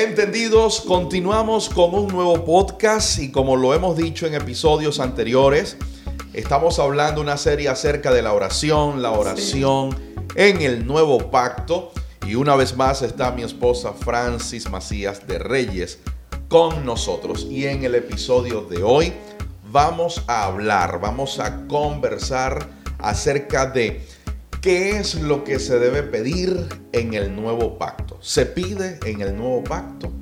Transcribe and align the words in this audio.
Entendidos, 0.00 0.80
continuamos 0.80 1.68
con 1.68 1.94
un 1.94 2.08
nuevo 2.08 2.42
podcast 2.46 3.18
y 3.18 3.30
como 3.30 3.54
lo 3.54 3.74
hemos 3.74 3.98
dicho 3.98 4.26
en 4.26 4.32
episodios 4.32 4.98
anteriores, 4.98 5.76
estamos 6.32 6.78
hablando 6.78 7.20
una 7.20 7.36
serie 7.36 7.68
acerca 7.68 8.10
de 8.10 8.22
la 8.22 8.32
oración, 8.32 9.02
la 9.02 9.10
oración 9.10 9.94
en 10.36 10.62
el 10.62 10.86
nuevo 10.86 11.30
pacto 11.30 11.92
y 12.26 12.34
una 12.34 12.56
vez 12.56 12.78
más 12.78 13.02
está 13.02 13.30
mi 13.32 13.42
esposa 13.42 13.92
Francis 13.92 14.70
Macías 14.70 15.26
de 15.26 15.38
Reyes 15.38 15.98
con 16.48 16.86
nosotros. 16.86 17.46
Y 17.50 17.66
en 17.66 17.84
el 17.84 17.94
episodio 17.94 18.62
de 18.62 18.82
hoy 18.82 19.12
vamos 19.70 20.24
a 20.28 20.44
hablar, 20.44 20.98
vamos 21.02 21.38
a 21.40 21.66
conversar 21.66 22.66
acerca 23.00 23.66
de 23.66 24.00
¿Qué 24.60 24.98
es 24.98 25.14
lo 25.14 25.42
que 25.42 25.58
se 25.58 25.78
debe 25.78 26.02
pedir 26.02 26.66
en 26.92 27.14
el 27.14 27.34
nuevo 27.34 27.78
pacto? 27.78 28.18
¿Se 28.20 28.44
pide 28.44 28.98
en 29.06 29.22
el 29.22 29.34
nuevo 29.34 29.64
pacto? 29.64 30.12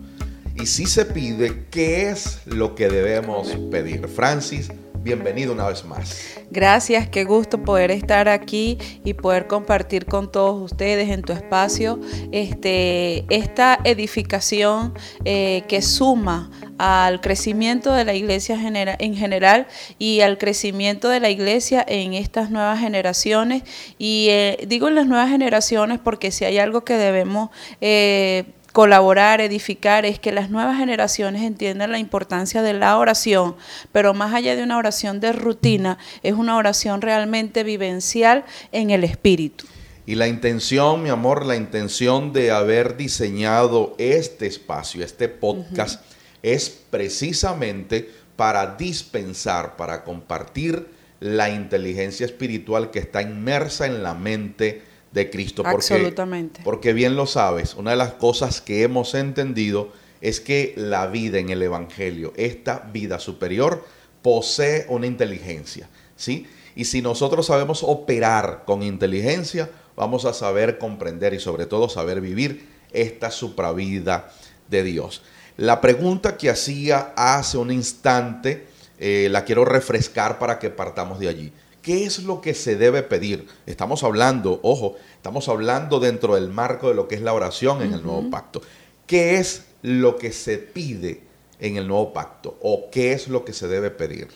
Y 0.54 0.66
si 0.66 0.86
se 0.86 1.06
pide, 1.06 1.64
¿qué 1.72 2.10
es 2.10 2.42
lo 2.46 2.76
que 2.76 2.88
debemos 2.88 3.48
pedir? 3.72 4.06
Francis, 4.06 4.70
bienvenido 5.02 5.52
una 5.52 5.66
vez 5.66 5.84
más. 5.84 6.38
Gracias, 6.52 7.08
qué 7.08 7.24
gusto 7.24 7.64
poder 7.64 7.90
estar 7.90 8.28
aquí 8.28 8.78
y 9.04 9.14
poder 9.14 9.48
compartir 9.48 10.06
con 10.06 10.30
todos 10.30 10.70
ustedes 10.70 11.10
en 11.10 11.22
tu 11.22 11.32
espacio 11.32 11.98
este, 12.30 13.24
esta 13.34 13.80
edificación 13.82 14.94
eh, 15.24 15.64
que 15.66 15.82
suma 15.82 16.48
al 16.78 17.20
crecimiento 17.20 17.92
de 17.92 18.04
la 18.04 18.14
iglesia 18.14 18.58
en 18.98 19.16
general 19.16 19.66
y 19.98 20.20
al 20.20 20.38
crecimiento 20.38 21.08
de 21.08 21.20
la 21.20 21.30
iglesia 21.30 21.84
en 21.86 22.14
estas 22.14 22.50
nuevas 22.50 22.80
generaciones. 22.80 23.62
Y 23.98 24.28
eh, 24.30 24.64
digo 24.66 24.88
en 24.88 24.94
las 24.94 25.06
nuevas 25.06 25.28
generaciones 25.28 25.98
porque 25.98 26.30
si 26.30 26.44
hay 26.44 26.58
algo 26.58 26.84
que 26.84 26.94
debemos... 26.94 27.50
Eh, 27.80 28.44
colaborar, 28.72 29.40
edificar, 29.40 30.04
es 30.04 30.20
que 30.20 30.30
las 30.30 30.50
nuevas 30.50 30.78
generaciones 30.78 31.42
entiendan 31.42 31.90
la 31.90 31.98
importancia 31.98 32.62
de 32.62 32.74
la 32.74 32.96
oración, 32.98 33.56
pero 33.90 34.14
más 34.14 34.32
allá 34.34 34.54
de 34.54 34.62
una 34.62 34.76
oración 34.76 35.18
de 35.18 35.32
rutina, 35.32 35.98
es 36.22 36.34
una 36.34 36.56
oración 36.56 37.00
realmente 37.00 37.64
vivencial 37.64 38.44
en 38.70 38.90
el 38.90 39.02
espíritu. 39.02 39.66
Y 40.06 40.14
la 40.14 40.26
intención, 40.28 41.02
mi 41.02 41.10
amor, 41.10 41.44
la 41.44 41.56
intención 41.56 42.32
de 42.32 42.50
haber 42.50 42.96
diseñado 42.96 43.94
este 43.98 44.46
espacio, 44.46 45.04
este 45.04 45.28
podcast, 45.28 46.02
es 46.42 46.70
precisamente 46.90 48.10
para 48.36 48.76
dispensar, 48.76 49.76
para 49.76 50.04
compartir 50.04 50.86
la 51.20 51.50
inteligencia 51.50 52.24
espiritual 52.24 52.90
que 52.90 53.00
está 53.00 53.22
inmersa 53.22 53.86
en 53.86 54.02
la 54.02 54.14
mente 54.14 54.82
de 55.12 55.30
Cristo. 55.30 55.62
Porque, 55.62 55.94
Absolutamente. 55.94 56.60
Porque 56.62 56.92
bien 56.92 57.16
lo 57.16 57.26
sabes, 57.26 57.74
una 57.74 57.90
de 57.90 57.96
las 57.96 58.12
cosas 58.12 58.60
que 58.60 58.82
hemos 58.82 59.14
entendido 59.14 59.92
es 60.20 60.40
que 60.40 60.74
la 60.76 61.06
vida 61.06 61.38
en 61.38 61.50
el 61.50 61.62
Evangelio, 61.62 62.32
esta 62.36 62.88
vida 62.92 63.18
superior, 63.18 63.84
posee 64.22 64.86
una 64.88 65.06
inteligencia. 65.06 65.88
¿sí? 66.16 66.46
Y 66.74 66.84
si 66.84 67.02
nosotros 67.02 67.46
sabemos 67.46 67.82
operar 67.82 68.64
con 68.64 68.82
inteligencia, 68.82 69.70
vamos 69.96 70.24
a 70.24 70.32
saber 70.32 70.78
comprender 70.78 71.34
y 71.34 71.40
sobre 71.40 71.66
todo 71.66 71.88
saber 71.88 72.20
vivir 72.20 72.68
esta 72.92 73.30
supravida 73.30 74.32
de 74.68 74.82
Dios. 74.82 75.22
La 75.58 75.80
pregunta 75.80 76.36
que 76.36 76.50
hacía 76.50 77.12
hace 77.16 77.58
un 77.58 77.72
instante, 77.72 78.68
eh, 79.00 79.26
la 79.28 79.44
quiero 79.44 79.64
refrescar 79.64 80.38
para 80.38 80.60
que 80.60 80.70
partamos 80.70 81.18
de 81.18 81.26
allí. 81.26 81.52
¿Qué 81.82 82.04
es 82.04 82.22
lo 82.22 82.40
que 82.40 82.54
se 82.54 82.76
debe 82.76 83.02
pedir? 83.02 83.44
Estamos 83.66 84.04
hablando, 84.04 84.60
ojo, 84.62 84.94
estamos 85.16 85.48
hablando 85.48 85.98
dentro 85.98 86.36
del 86.36 86.48
marco 86.48 86.88
de 86.88 86.94
lo 86.94 87.08
que 87.08 87.16
es 87.16 87.22
la 87.22 87.32
oración 87.32 87.82
en 87.82 87.92
el 87.92 88.04
nuevo 88.04 88.30
pacto. 88.30 88.62
¿Qué 89.08 89.38
es 89.38 89.64
lo 89.82 90.16
que 90.16 90.30
se 90.30 90.58
pide 90.58 91.22
en 91.58 91.76
el 91.76 91.88
nuevo 91.88 92.12
pacto 92.12 92.56
o 92.62 92.88
qué 92.92 93.10
es 93.10 93.26
lo 93.26 93.44
que 93.44 93.52
se 93.52 93.66
debe 93.66 93.90
pedir? 93.90 94.28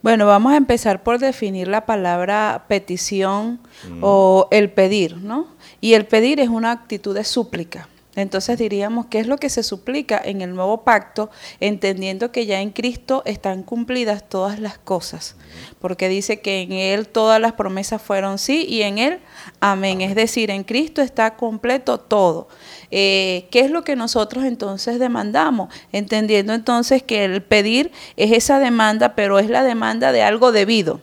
Bueno, 0.00 0.26
vamos 0.26 0.54
a 0.54 0.56
empezar 0.56 1.02
por 1.02 1.18
definir 1.18 1.68
la 1.68 1.84
palabra 1.84 2.64
petición 2.66 3.60
o 4.00 4.48
el 4.50 4.70
pedir, 4.70 5.18
¿no? 5.18 5.48
Y 5.82 5.92
el 5.92 6.06
pedir 6.06 6.40
es 6.40 6.48
una 6.48 6.70
actitud 6.70 7.14
de 7.14 7.24
súplica. 7.24 7.90
Entonces 8.16 8.58
diríamos, 8.58 9.06
¿qué 9.06 9.20
es 9.20 9.26
lo 9.26 9.36
que 9.36 9.50
se 9.50 9.62
suplica 9.62 10.20
en 10.24 10.40
el 10.40 10.54
nuevo 10.54 10.84
pacto, 10.84 11.30
entendiendo 11.60 12.32
que 12.32 12.46
ya 12.46 12.62
en 12.62 12.70
Cristo 12.70 13.22
están 13.26 13.62
cumplidas 13.62 14.26
todas 14.26 14.58
las 14.58 14.78
cosas? 14.78 15.36
Porque 15.80 16.08
dice 16.08 16.40
que 16.40 16.62
en 16.62 16.72
Él 16.72 17.08
todas 17.08 17.40
las 17.40 17.52
promesas 17.52 18.00
fueron 18.00 18.38
sí 18.38 18.64
y 18.66 18.82
en 18.82 18.96
Él 18.96 19.20
amén. 19.60 20.00
Es 20.00 20.14
decir, 20.14 20.50
en 20.50 20.64
Cristo 20.64 21.02
está 21.02 21.36
completo 21.36 22.00
todo. 22.00 22.48
Eh, 22.90 23.46
¿Qué 23.50 23.60
es 23.60 23.70
lo 23.70 23.84
que 23.84 23.96
nosotros 23.96 24.44
entonces 24.44 24.98
demandamos? 24.98 25.72
Entendiendo 25.92 26.54
entonces 26.54 27.02
que 27.02 27.26
el 27.26 27.42
pedir 27.42 27.92
es 28.16 28.32
esa 28.32 28.58
demanda, 28.58 29.14
pero 29.14 29.38
es 29.38 29.50
la 29.50 29.62
demanda 29.62 30.10
de 30.12 30.22
algo 30.22 30.52
debido. 30.52 31.02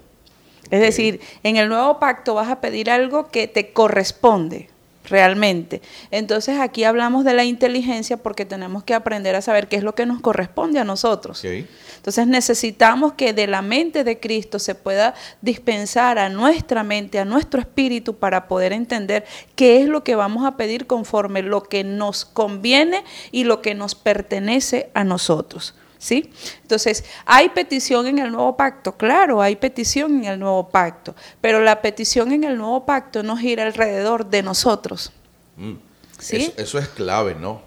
Es 0.72 0.80
decir, 0.80 1.22
en 1.44 1.58
el 1.58 1.70
nuevo 1.70 2.00
pacto 2.00 2.34
vas 2.34 2.50
a 2.50 2.60
pedir 2.60 2.90
algo 2.90 3.30
que 3.30 3.48
te 3.48 3.72
corresponde 3.74 4.73
realmente. 5.06 5.82
Entonces 6.12 6.60
aquí 6.60 6.84
hablamos 6.84 7.24
de 7.26 7.34
la 7.34 7.44
inteligencia 7.44 8.18
porque 8.18 8.46
tenemos 8.46 8.84
que 8.84 8.94
aprender 8.94 9.36
a 9.36 9.42
saber 9.42 9.68
qué 9.68 9.76
es 9.76 9.84
lo 9.84 9.96
que 9.96 10.06
nos 10.06 10.22
corresponde 10.22 10.80
a 10.80 10.84
nosotros. 10.84 11.44
Entonces 11.44 12.28
necesitamos 12.28 13.14
que 13.14 13.34
de 13.34 13.48
la 13.48 13.62
mente 13.62 14.04
de 14.04 14.20
Cristo 14.20 14.60
se 14.60 14.76
pueda 14.76 15.14
dispensar 15.42 16.20
a 16.20 16.30
nuestra 16.30 16.84
mente, 16.84 17.20
a 17.20 17.26
nuestro 17.26 17.60
espíritu 17.60 18.16
para 18.16 18.48
poder 18.48 18.74
entender 18.74 19.26
qué 19.56 19.82
es 19.82 19.88
lo 19.88 20.04
que 20.04 20.16
vamos 20.16 20.46
a 20.46 20.58
pedir 20.58 20.88
conforme 20.88 21.42
lo 21.42 21.64
que 21.64 21.84
nos 21.84 22.26
conviene 22.26 23.04
y 23.32 23.44
lo 23.44 23.62
que 23.62 23.76
nos 23.76 23.96
pertenece 23.96 24.90
a 24.94 25.04
nosotros. 25.04 25.76
¿Sí? 26.04 26.30
Entonces, 26.62 27.06
¿hay 27.26 27.50
petición 27.50 28.08
en 28.08 28.20
el 28.20 28.30
nuevo 28.30 28.58
pacto? 28.58 28.98
Claro, 28.98 29.42
hay 29.42 29.56
petición 29.56 30.18
en 30.18 30.26
el 30.26 30.40
nuevo 30.40 30.68
pacto, 30.68 31.16
pero 31.40 31.62
la 31.62 31.82
petición 31.82 32.34
en 32.34 32.44
el 32.44 32.58
nuevo 32.58 32.86
pacto 32.86 33.24
no 33.24 33.38
gira 33.38 33.66
alrededor 33.66 34.26
de 34.26 34.44
nosotros. 34.44 35.14
Mm. 35.56 35.76
¿Sí? 36.20 36.54
Eso, 36.58 36.78
es 36.78 36.90
clave, 36.90 37.36
¿no? 37.36 37.62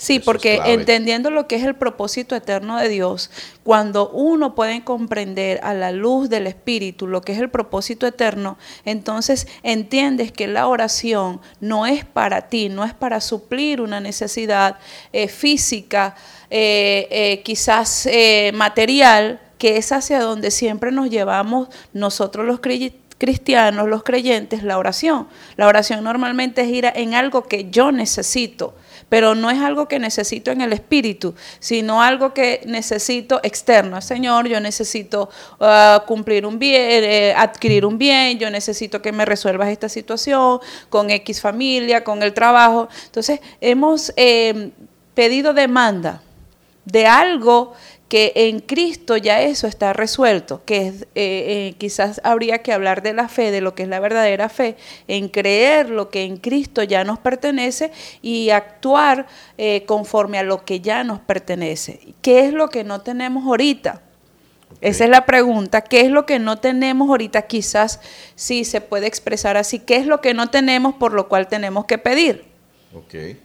Sí, 0.00 0.20
porque 0.20 0.60
entendiendo 0.64 1.28
lo 1.28 1.48
que 1.48 1.56
es 1.56 1.64
el 1.64 1.74
propósito 1.74 2.36
eterno 2.36 2.78
de 2.78 2.88
Dios, 2.88 3.32
cuando 3.64 4.08
uno 4.10 4.54
puede 4.54 4.84
comprender 4.84 5.58
a 5.64 5.74
la 5.74 5.90
luz 5.90 6.30
del 6.30 6.46
Espíritu 6.46 7.08
lo 7.08 7.20
que 7.20 7.32
es 7.32 7.40
el 7.40 7.50
propósito 7.50 8.06
eterno, 8.06 8.58
entonces 8.84 9.48
entiendes 9.64 10.30
que 10.30 10.46
la 10.46 10.68
oración 10.68 11.40
no 11.58 11.84
es 11.84 12.04
para 12.04 12.42
ti, 12.42 12.68
no 12.68 12.84
es 12.84 12.94
para 12.94 13.20
suplir 13.20 13.80
una 13.80 13.98
necesidad 13.98 14.78
eh, 15.12 15.26
física, 15.26 16.14
eh, 16.48 17.08
eh, 17.10 17.42
quizás 17.42 18.06
eh, 18.06 18.52
material, 18.54 19.40
que 19.58 19.78
es 19.78 19.90
hacia 19.90 20.20
donde 20.20 20.52
siempre 20.52 20.92
nos 20.92 21.10
llevamos 21.10 21.70
nosotros 21.92 22.46
los 22.46 22.60
cristianos, 23.18 23.88
los 23.88 24.02
creyentes, 24.04 24.62
la 24.62 24.78
oración. 24.78 25.28
La 25.56 25.66
oración 25.66 26.02
normalmente 26.02 26.64
gira 26.64 26.92
en 26.94 27.14
algo 27.14 27.42
que 27.42 27.68
yo 27.70 27.92
necesito, 27.92 28.74
pero 29.08 29.34
no 29.34 29.50
es 29.50 29.58
algo 29.60 29.88
que 29.88 29.98
necesito 29.98 30.50
en 30.50 30.60
el 30.60 30.72
espíritu, 30.72 31.34
sino 31.58 32.02
algo 32.02 32.32
que 32.32 32.62
necesito 32.66 33.40
externo. 33.42 34.00
Señor, 34.00 34.48
yo 34.48 34.60
necesito 34.60 35.28
ah, 35.60 36.04
cumplir 36.06 36.46
un 36.46 36.58
bien, 36.58 37.36
adquirir 37.36 37.84
un 37.84 37.98
bien, 37.98 38.38
yo 38.38 38.50
necesito 38.50 39.02
que 39.02 39.12
me 39.12 39.24
resuelvas 39.24 39.68
esta 39.68 39.88
situación 39.88 40.60
con 40.88 41.10
X 41.10 41.40
familia, 41.40 42.04
con 42.04 42.22
el 42.22 42.32
trabajo. 42.32 42.88
Entonces, 43.06 43.40
hemos 43.60 44.12
pedido 45.14 45.52
demanda 45.52 46.22
de 46.84 47.06
algo 47.06 47.74
que 48.08 48.32
en 48.34 48.60
Cristo 48.60 49.16
ya 49.16 49.42
eso 49.42 49.66
está 49.66 49.92
resuelto, 49.92 50.62
que 50.64 50.88
eh, 50.88 51.04
eh, 51.14 51.74
quizás 51.78 52.20
habría 52.24 52.62
que 52.62 52.72
hablar 52.72 53.02
de 53.02 53.12
la 53.12 53.28
fe, 53.28 53.50
de 53.50 53.60
lo 53.60 53.74
que 53.74 53.82
es 53.82 53.88
la 53.88 54.00
verdadera 54.00 54.48
fe, 54.48 54.76
en 55.08 55.28
creer 55.28 55.90
lo 55.90 56.08
que 56.08 56.22
en 56.22 56.38
Cristo 56.38 56.82
ya 56.82 57.04
nos 57.04 57.18
pertenece 57.18 57.92
y 58.22 58.50
actuar 58.50 59.26
eh, 59.58 59.84
conforme 59.86 60.38
a 60.38 60.42
lo 60.42 60.64
que 60.64 60.80
ya 60.80 61.04
nos 61.04 61.20
pertenece. 61.20 62.14
¿Qué 62.22 62.46
es 62.46 62.54
lo 62.54 62.70
que 62.70 62.82
no 62.82 63.02
tenemos 63.02 63.44
ahorita? 63.44 64.02
Esa 64.80 65.04
es 65.04 65.10
la 65.10 65.26
pregunta. 65.26 65.82
¿Qué 65.82 66.02
es 66.02 66.10
lo 66.10 66.24
que 66.24 66.38
no 66.38 66.58
tenemos 66.58 67.08
ahorita? 67.08 67.42
Quizás 67.42 68.00
sí 68.36 68.64
se 68.64 68.80
puede 68.80 69.06
expresar 69.06 69.56
así. 69.56 69.80
¿Qué 69.80 69.96
es 69.96 70.06
lo 70.06 70.20
que 70.20 70.34
no 70.34 70.48
tenemos 70.50 70.94
por 70.94 71.12
lo 71.12 71.28
cual 71.28 71.48
tenemos 71.48 71.86
que 71.86 71.98
pedir? 71.98 72.44
Okay. 72.94 73.38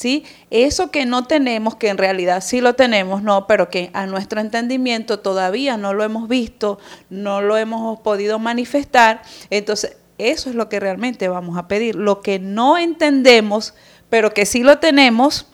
¿Sí? 0.00 0.24
Eso 0.48 0.90
que 0.90 1.04
no 1.04 1.26
tenemos, 1.26 1.76
que 1.76 1.88
en 1.88 1.98
realidad 1.98 2.42
sí 2.42 2.62
lo 2.62 2.74
tenemos, 2.74 3.22
no, 3.22 3.46
pero 3.46 3.68
que 3.68 3.90
a 3.92 4.06
nuestro 4.06 4.40
entendimiento 4.40 5.18
todavía 5.18 5.76
no 5.76 5.92
lo 5.92 6.04
hemos 6.04 6.26
visto, 6.26 6.78
no 7.10 7.42
lo 7.42 7.58
hemos 7.58 8.00
podido 8.00 8.38
manifestar, 8.38 9.20
entonces 9.50 9.98
eso 10.16 10.48
es 10.48 10.56
lo 10.56 10.70
que 10.70 10.80
realmente 10.80 11.28
vamos 11.28 11.58
a 11.58 11.68
pedir. 11.68 11.96
Lo 11.96 12.22
que 12.22 12.38
no 12.38 12.78
entendemos, 12.78 13.74
pero 14.08 14.32
que 14.32 14.46
sí 14.46 14.62
lo 14.62 14.78
tenemos 14.78 15.46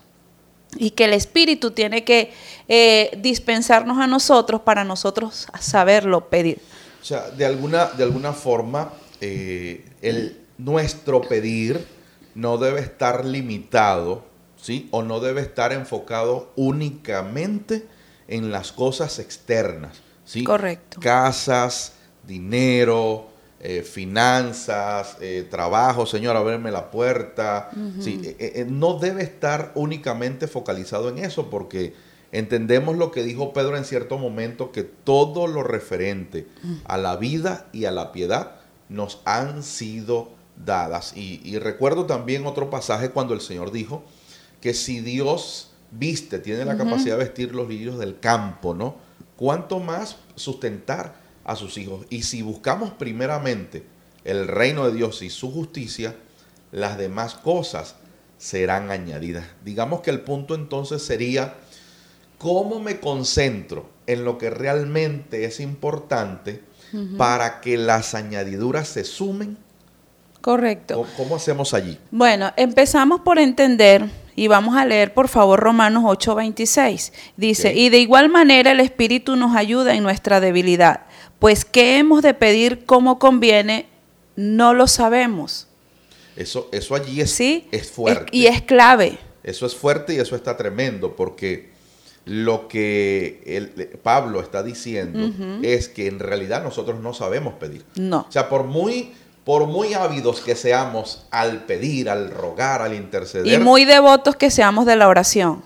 y 0.77 0.91
que 0.91 1.05
el 1.05 1.13
Espíritu 1.13 1.71
tiene 1.71 2.05
que 2.05 2.31
eh, 2.69 3.17
dispensarnos 3.21 3.97
a 3.97 4.07
nosotros 4.07 4.61
para 4.61 4.85
nosotros 4.85 5.47
saberlo 5.59 6.29
pedir. 6.29 6.61
O 7.01 7.05
sea, 7.05 7.29
de 7.31 7.45
alguna, 7.45 7.87
de 7.87 8.03
alguna 8.03 8.31
forma, 8.31 8.93
eh, 9.19 9.85
el, 10.01 10.39
nuestro 10.57 11.21
pedir 11.21 11.85
no 12.33 12.57
debe 12.57 12.79
estar 12.79 13.25
limitado 13.25 14.26
¿sí? 14.61 14.87
O 14.91 15.03
no 15.03 15.19
debe 15.19 15.41
estar 15.41 15.71
enfocado 15.73 16.51
únicamente 16.55 17.87
en 18.27 18.51
las 18.51 18.71
cosas 18.71 19.19
externas, 19.19 19.97
¿sí? 20.25 20.43
Correcto. 20.43 20.99
Casas, 20.99 21.93
dinero, 22.25 23.27
eh, 23.59 23.81
finanzas, 23.81 25.17
eh, 25.21 25.47
trabajo, 25.49 26.05
Señor, 26.05 26.35
abrirme 26.35 26.71
la 26.71 26.91
puerta. 26.91 27.71
sí, 27.99 28.35
eh, 28.39 28.67
no 28.69 28.99
debe 28.99 29.23
estar 29.23 29.71
únicamente 29.75 30.47
focalizado 30.47 31.09
en 31.09 31.19
eso 31.19 31.49
porque 31.49 31.93
entendemos 32.31 32.97
lo 32.97 33.11
que 33.11 33.23
dijo 33.23 33.53
Pedro 33.53 33.77
en 33.77 33.85
cierto 33.85 34.17
momento, 34.17 34.71
que 34.71 34.83
todo 34.83 35.47
lo 35.47 35.63
referente 35.63 36.47
a 36.85 36.97
la 36.97 37.15
vida 37.15 37.67
y 37.71 37.85
a 37.85 37.91
la 37.91 38.11
piedad 38.11 38.57
nos 38.89 39.21
han 39.25 39.63
sido 39.63 40.29
dadas. 40.65 41.15
Y, 41.15 41.57
recuerdo 41.59 42.05
también 42.05 42.45
otro 42.45 42.69
pasaje 42.69 43.09
cuando 43.09 43.33
el 43.33 43.41
Señor 43.41 43.71
dijo 43.71 44.03
que 44.67 44.73
si 44.73 44.99
Dios 44.99 45.69
viste, 45.91 46.39
tiene 46.39 46.65
la 46.65 46.75
capacidad 46.75 47.17
de 47.17 47.23
vestir 47.23 47.55
los 47.55 47.69
lirios 47.69 47.97
del 47.97 48.19
campo, 48.19 48.73
¿no? 48.73 48.97
¿Cuánto 49.37 49.79
más 49.79 50.17
sustentar 50.35 51.15
a 51.45 51.55
sus 51.55 51.77
hijos? 51.77 52.05
Y 52.09 52.23
si 52.23 52.41
buscamos 52.41 52.91
primeramente 52.91 53.85
el 54.25 54.45
reino 54.45 54.85
de 54.85 54.93
Dios 54.93 55.21
y 55.21 55.29
su 55.29 55.53
justicia, 55.53 56.15
las 56.73 56.97
demás 56.97 57.35
cosas 57.35 57.95
serán 58.37 58.91
añadidas. 58.91 59.45
Digamos 59.63 60.01
que 60.01 60.09
el 60.09 60.19
punto 60.19 60.53
entonces 60.53 61.01
sería, 61.01 61.55
¿cómo 62.37 62.81
me 62.81 62.99
concentro 62.99 63.89
en 64.05 64.25
lo 64.25 64.37
que 64.37 64.49
realmente 64.49 65.45
es 65.45 65.61
importante 65.61 66.61
para 67.17 67.61
que 67.61 67.77
las 67.77 68.15
añadiduras 68.15 68.89
se 68.89 69.05
sumen 69.05 69.57
Correcto. 70.41 71.05
¿Cómo, 71.17 71.35
hacemos 71.35 71.73
allí? 71.73 71.97
Bueno, 72.09 72.53
empezamos 72.55 73.19
por 73.19 73.37
entender 73.37 74.09
y 74.37 74.47
vamos 74.47 74.77
a 74.77 74.85
leer 74.85 75.15
por 75.15 75.27
favor 75.27 75.59
Romanos 75.59 76.03
8:26. 76.05 77.11
Dice, 77.35 77.73
y 77.73 77.89
de 77.89 77.97
igual 77.97 78.29
manera 78.29 78.71
el 78.71 78.79
Espíritu 78.79 79.35
nos 79.35 79.55
ayuda 79.55 79.95
en 79.95 80.03
nuestra 80.03 80.39
debilidad, 80.39 81.07
pues 81.39 81.65
qué 81.65 81.97
hemos 81.97 82.21
de 82.21 82.35
pedir 82.35 82.85
como 82.85 83.17
conviene, 83.19 83.87
no 84.35 84.75
lo 84.75 84.87
sabemos. 84.87 85.67
Eso, 86.35 86.69
eso 86.71 86.93
allí 86.93 87.19
es, 87.19 87.31
¿Sí? 87.31 87.67
es 87.71 87.89
fuerte. 87.89 88.29
y 88.31 88.45
es 88.45 88.61
clave. 88.61 89.17
Eso 89.43 89.65
es 89.65 89.75
fuerte 89.75 90.13
y 90.13 90.19
eso 90.19 90.35
está 90.35 90.55
tremendo, 90.55 91.15
porque 91.15 91.71
lo 92.25 92.67
que 92.67 93.41
el, 93.45 93.69
Pablo 94.03 94.39
está 94.41 94.61
diciendo 94.61 95.31
es 95.63 95.89
que 95.89 96.07
en 96.07 96.19
realidad 96.19 96.61
nosotros 96.61 96.99
no 96.99 97.13
sabemos 97.13 97.55
pedir. 97.55 97.85
No. 97.95 98.27
O 98.29 98.31
sea, 98.31 98.49
por 98.49 98.65
muy 98.65 99.13
por 99.47 99.65
muy 99.65 99.93
ávidos 99.93 100.41
que 100.41 100.57
seamos 100.57 101.25
al 101.31 101.63
pedir, 101.63 102.09
al 102.09 102.31
rogar, 102.31 102.81
al 102.81 102.93
interceder. 102.93 103.47
Y 103.47 103.57
muy 103.57 103.85
devotos 103.85 104.35
que 104.35 104.51
seamos 104.51 104.85
de 104.85 104.97
la 104.97 105.07
oración. 105.07 105.63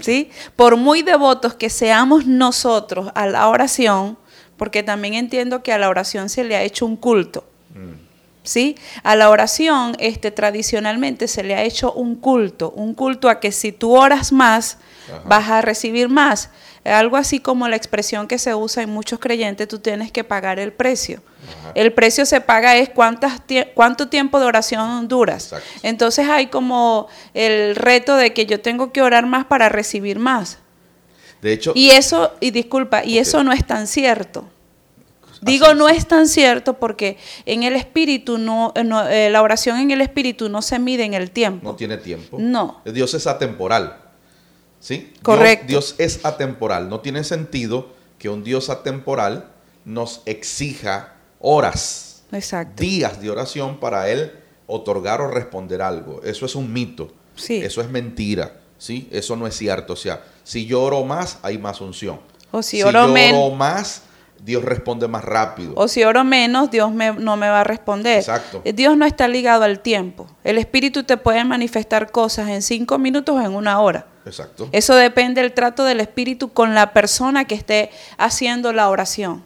¿Sí? 0.00 0.30
Por 0.56 0.78
muy 0.78 1.02
devotos 1.02 1.52
que 1.52 1.68
seamos 1.68 2.24
nosotros 2.24 3.10
a 3.14 3.26
la 3.26 3.46
oración, 3.48 4.16
porque 4.56 4.82
también 4.82 5.12
entiendo 5.12 5.62
que 5.62 5.74
a 5.74 5.76
la 5.76 5.90
oración 5.90 6.30
se 6.30 6.44
le 6.44 6.56
ha 6.56 6.62
hecho 6.62 6.86
un 6.86 6.96
culto. 6.96 7.44
Mm. 7.74 7.92
¿Sí? 8.42 8.76
A 9.02 9.16
la 9.16 9.28
oración 9.28 9.94
este, 9.98 10.30
tradicionalmente 10.30 11.28
se 11.28 11.42
le 11.42 11.54
ha 11.54 11.62
hecho 11.64 11.92
un 11.92 12.14
culto, 12.14 12.70
un 12.70 12.94
culto 12.94 13.28
a 13.28 13.38
que 13.38 13.52
si 13.52 13.72
tú 13.72 13.94
oras 13.94 14.32
más, 14.32 14.78
vas 15.26 15.50
a 15.50 15.60
recibir 15.60 16.08
más. 16.08 16.48
Algo 16.84 17.16
así 17.16 17.38
como 17.38 17.68
la 17.68 17.76
expresión 17.76 18.26
que 18.26 18.38
se 18.38 18.54
usa 18.54 18.82
en 18.82 18.90
muchos 18.90 19.20
creyentes, 19.20 19.68
tú 19.68 19.78
tienes 19.78 20.10
que 20.10 20.24
pagar 20.24 20.58
el 20.58 20.72
precio. 20.72 21.22
El 21.74 21.92
precio 21.92 22.26
se 22.26 22.40
paga 22.40 22.76
es 22.76 22.88
cuántas, 22.88 23.40
cuánto 23.74 24.08
tiempo 24.08 24.40
de 24.40 24.46
oración 24.46 25.08
duras. 25.08 25.54
Entonces 25.82 26.28
hay 26.28 26.46
como 26.48 27.08
el 27.34 27.76
reto 27.76 28.16
de 28.16 28.32
que 28.32 28.46
yo 28.46 28.60
tengo 28.60 28.92
que 28.92 29.02
orar 29.02 29.26
más 29.26 29.44
para 29.44 29.68
recibir 29.68 30.18
más. 30.18 30.58
De 31.40 31.52
hecho. 31.52 31.72
Y 31.74 31.90
eso, 31.90 32.32
y 32.40 32.50
disculpa, 32.50 33.04
y 33.04 33.18
eso 33.18 33.42
no 33.44 33.52
es 33.52 33.66
tan 33.66 33.86
cierto. 33.86 34.48
Digo 35.42 35.74
no 35.74 35.88
es 35.88 36.06
tan 36.06 36.28
cierto 36.28 36.74
porque 36.74 37.18
en 37.46 37.64
el 37.64 37.74
espíritu 37.74 38.38
no, 38.38 38.72
eh, 38.76 39.28
la 39.28 39.42
oración 39.42 39.78
en 39.78 39.90
el 39.90 40.00
espíritu 40.00 40.48
no 40.48 40.62
se 40.62 40.78
mide 40.78 41.02
en 41.02 41.14
el 41.14 41.32
tiempo. 41.32 41.70
No 41.70 41.76
tiene 41.76 41.96
tiempo. 41.96 42.36
No. 42.40 42.80
Dios 42.84 43.12
es 43.14 43.26
atemporal. 43.26 44.01
¿Sí? 44.82 45.14
Correcto. 45.22 45.66
Dios, 45.68 45.94
es 45.98 46.24
atemporal. 46.24 46.88
No 46.88 47.00
tiene 47.00 47.22
sentido 47.22 47.88
que 48.18 48.28
un 48.28 48.42
Dios 48.42 48.68
atemporal 48.68 49.48
nos 49.84 50.22
exija 50.26 51.14
horas, 51.38 52.24
Exacto. 52.32 52.82
días 52.82 53.22
de 53.22 53.30
oración 53.30 53.78
para 53.78 54.10
Él 54.10 54.32
otorgar 54.66 55.20
o 55.20 55.28
responder 55.28 55.80
algo. 55.82 56.20
Eso 56.24 56.46
es 56.46 56.56
un 56.56 56.72
mito. 56.72 57.12
Sí. 57.36 57.56
Eso 57.62 57.80
es 57.80 57.88
mentira. 57.88 58.56
¿sí? 58.82 59.08
Eso 59.12 59.36
no 59.36 59.46
es 59.46 59.56
cierto. 59.56 59.92
O 59.92 59.96
sea, 59.96 60.24
si 60.42 60.66
yo 60.66 60.82
oro 60.82 61.04
más, 61.04 61.38
hay 61.42 61.56
más 61.56 61.80
unción. 61.80 62.18
O 62.50 62.62
si, 62.62 62.82
oro, 62.82 63.06
yo 63.06 63.38
oro 63.38 63.54
más, 63.54 64.02
Dios 64.44 64.64
responde 64.64 65.06
más 65.06 65.24
rápido. 65.24 65.72
O 65.76 65.86
si 65.86 66.02
oro 66.02 66.24
menos, 66.24 66.70
Dios 66.70 66.90
no 66.92 67.36
me 67.36 67.48
va 67.48 67.60
a 67.60 67.64
responder. 67.64 68.18
Exacto. 68.18 68.60
Eh, 68.64 68.72
Dios 68.72 68.96
no 68.96 69.06
está 69.06 69.28
ligado 69.28 69.62
al 69.62 69.78
tiempo. 69.78 70.26
El 70.42 70.58
Espíritu 70.58 71.04
te 71.04 71.16
puede 71.16 71.44
manifestar 71.44 72.10
cosas 72.10 72.48
en 72.48 72.60
cinco 72.60 72.98
minutos 72.98 73.36
o 73.36 73.40
en 73.40 73.54
una 73.54 73.80
hora. 73.80 74.06
Exacto. 74.24 74.68
Eso 74.72 74.94
depende 74.94 75.40
del 75.40 75.52
trato 75.52 75.84
del 75.84 76.00
Espíritu 76.00 76.52
con 76.52 76.74
la 76.74 76.92
persona 76.92 77.44
que 77.44 77.54
esté 77.54 77.90
haciendo 78.18 78.72
la 78.72 78.88
oración. 78.88 79.44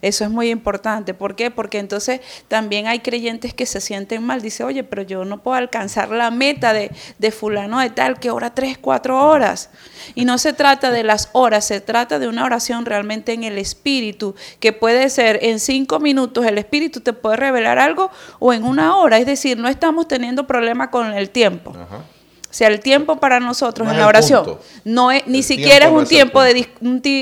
Eso 0.00 0.22
es 0.22 0.30
muy 0.30 0.50
importante. 0.50 1.12
¿Por 1.12 1.34
qué? 1.34 1.50
Porque 1.50 1.78
entonces 1.78 2.20
también 2.46 2.86
hay 2.86 3.00
creyentes 3.00 3.52
que 3.52 3.66
se 3.66 3.80
sienten 3.80 4.22
mal. 4.22 4.40
Dice, 4.40 4.62
oye, 4.62 4.84
pero 4.84 5.02
yo 5.02 5.24
no 5.24 5.42
puedo 5.42 5.56
alcanzar 5.56 6.10
la 6.10 6.30
meta 6.30 6.72
de, 6.72 6.92
de 7.18 7.30
fulano 7.32 7.80
de 7.80 7.90
tal 7.90 8.20
que 8.20 8.30
ora 8.30 8.54
tres, 8.54 8.78
cuatro 8.78 9.26
horas. 9.26 9.70
Y 10.14 10.24
no 10.24 10.38
se 10.38 10.52
trata 10.52 10.92
de 10.92 11.02
las 11.02 11.30
horas, 11.32 11.64
se 11.64 11.80
trata 11.80 12.20
de 12.20 12.28
una 12.28 12.44
oración 12.44 12.86
realmente 12.86 13.32
en 13.32 13.42
el 13.42 13.58
espíritu, 13.58 14.36
que 14.60 14.72
puede 14.72 15.10
ser 15.10 15.40
en 15.42 15.58
cinco 15.58 15.98
minutos 15.98 16.46
el 16.46 16.58
espíritu 16.58 17.00
te 17.00 17.12
puede 17.12 17.36
revelar 17.36 17.78
algo 17.78 18.12
o 18.38 18.52
en 18.52 18.62
una 18.62 18.96
hora. 18.96 19.18
Es 19.18 19.26
decir, 19.26 19.58
no 19.58 19.66
estamos 19.66 20.06
teniendo 20.06 20.46
problema 20.46 20.92
con 20.92 21.12
el 21.12 21.30
tiempo. 21.30 21.72
O 21.72 22.17
sea, 22.58 22.68
el 22.68 22.80
tiempo 22.80 23.16
para 23.20 23.40
nosotros 23.40 23.88
en 23.88 23.98
la 23.98 24.06
oración 24.06 24.58
no 24.84 25.10
es 25.10 25.26
ni 25.26 25.42
siquiera 25.42 25.86
es 25.86 25.92
un 25.92 26.06
tiempo 26.06 26.42
de 26.42 26.68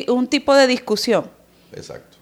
un 0.08 0.26
tipo 0.26 0.54
de 0.54 0.66
discusión. 0.66 1.30
Exacto. 1.72 2.16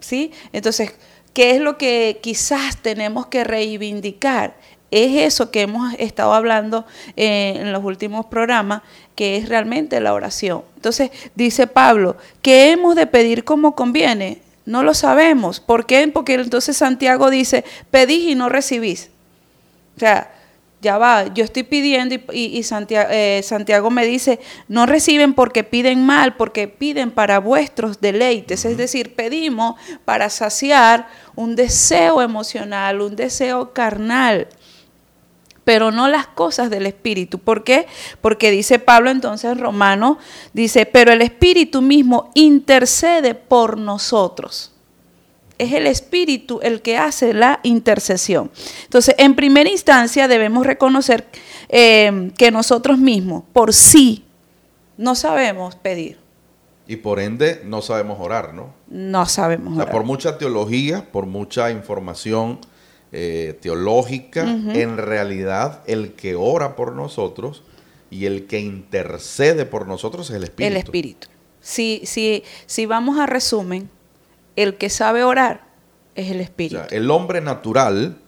¿sí? 0.00 0.32
Entonces, 0.52 0.94
¿qué 1.34 1.52
es 1.52 1.60
lo 1.60 1.78
que 1.78 2.18
quizás 2.22 2.78
tenemos 2.78 3.26
que 3.26 3.44
reivindicar? 3.44 4.56
Es 4.90 5.34
eso 5.34 5.50
que 5.50 5.62
hemos 5.62 5.92
estado 5.98 6.32
hablando 6.32 6.86
eh, 7.16 7.54
en 7.56 7.72
los 7.72 7.84
últimos 7.84 8.24
programas, 8.26 8.82
que 9.14 9.36
es 9.36 9.48
realmente 9.48 10.00
la 10.00 10.14
oración. 10.14 10.62
Entonces, 10.76 11.10
dice 11.34 11.66
Pablo, 11.66 12.16
¿qué 12.40 12.70
hemos 12.70 12.96
de 12.96 13.06
pedir 13.06 13.44
como 13.44 13.74
conviene? 13.74 14.40
No 14.64 14.82
lo 14.82 14.94
sabemos. 14.94 15.60
¿Por 15.60 15.84
qué? 15.84 16.08
Porque 16.08 16.34
entonces 16.34 16.76
Santiago 16.76 17.28
dice, 17.28 17.64
pedís 17.90 18.30
y 18.30 18.34
no 18.34 18.48
recibís. 18.48 19.10
O 19.96 20.00
sea, 20.00 20.34
ya 20.80 20.96
va, 20.96 21.32
yo 21.34 21.44
estoy 21.44 21.64
pidiendo 21.64 22.14
y, 22.32 22.62
eh, 22.90 23.40
Santiago, 23.42 23.90
me 23.90 24.06
dice, 24.06 24.38
no 24.68 24.86
reciben 24.86 25.34
porque 25.34 25.64
piden 25.64 26.04
mal, 26.06 26.36
porque 26.36 26.68
piden 26.68 27.10
para 27.10 27.40
vuestros 27.40 28.00
deleites, 28.00 28.64
es 28.64 28.76
decir, 28.76 29.14
pedimos 29.14 29.74
para 30.04 30.30
saciar 30.30 31.08
un 31.34 31.56
deseo 31.56 32.22
emocional, 32.22 33.00
un 33.00 33.16
deseo 33.16 33.72
carnal, 33.72 34.46
pero 35.64 35.90
no 35.90 36.08
las 36.08 36.26
cosas 36.28 36.70
del 36.70 36.86
Espíritu. 36.86 37.38
¿Por 37.38 37.62
qué? 37.62 37.86
Porque 38.22 38.50
dice 38.50 38.78
Pablo 38.78 39.10
entonces 39.10 39.52
en 39.52 39.58
Romano, 39.58 40.18
dice, 40.52 40.86
pero 40.86 41.12
el 41.12 41.22
Espíritu 41.22 41.82
mismo 41.82 42.30
intercede 42.34 43.34
por 43.34 43.76
nosotros 43.76 44.72
es 45.58 45.72
el 45.72 45.86
Espíritu 45.86 46.60
el 46.62 46.80
que 46.82 46.96
hace 46.96 47.34
la 47.34 47.60
intercesión. 47.62 48.50
Entonces, 48.84 49.14
en 49.18 49.34
primera 49.34 49.68
instancia 49.68 50.28
debemos 50.28 50.66
reconocer 50.66 51.26
eh, 51.68 52.30
que 52.38 52.50
nosotros 52.50 52.98
mismos, 52.98 53.44
por 53.52 53.74
sí, 53.74 54.24
no 54.96 55.14
sabemos 55.14 55.74
pedir. 55.76 56.18
Y 56.86 56.96
por 56.96 57.20
ende, 57.20 57.60
no 57.64 57.82
sabemos 57.82 58.18
orar, 58.18 58.54
¿no? 58.54 58.72
No 58.88 59.26
sabemos 59.26 59.76
orar. 59.76 59.90
por 59.90 60.04
mucha 60.04 60.38
teología, 60.38 61.10
por 61.12 61.26
mucha 61.26 61.70
información 61.70 62.60
eh, 63.12 63.58
teológica, 63.60 64.42
en 64.42 64.96
realidad 64.96 65.82
el 65.86 66.12
que 66.12 66.34
ora 66.34 66.76
por 66.76 66.94
nosotros 66.94 67.62
y 68.10 68.24
el 68.24 68.46
que 68.46 68.60
intercede 68.60 69.66
por 69.66 69.86
nosotros 69.86 70.30
es 70.30 70.36
el 70.36 70.44
Espíritu. 70.44 70.72
El 70.72 70.76
Espíritu. 70.82 71.28
Si, 71.60 72.00
si, 72.04 72.42
si 72.66 72.86
vamos 72.86 73.18
a 73.18 73.26
resumen, 73.26 73.90
el 74.62 74.76
que 74.76 74.90
sabe 74.90 75.22
orar 75.22 75.68
es 76.16 76.32
el 76.32 76.40
Espíritu. 76.40 76.82
el 76.90 77.10
hombre 77.12 77.40
natural, 77.40 78.18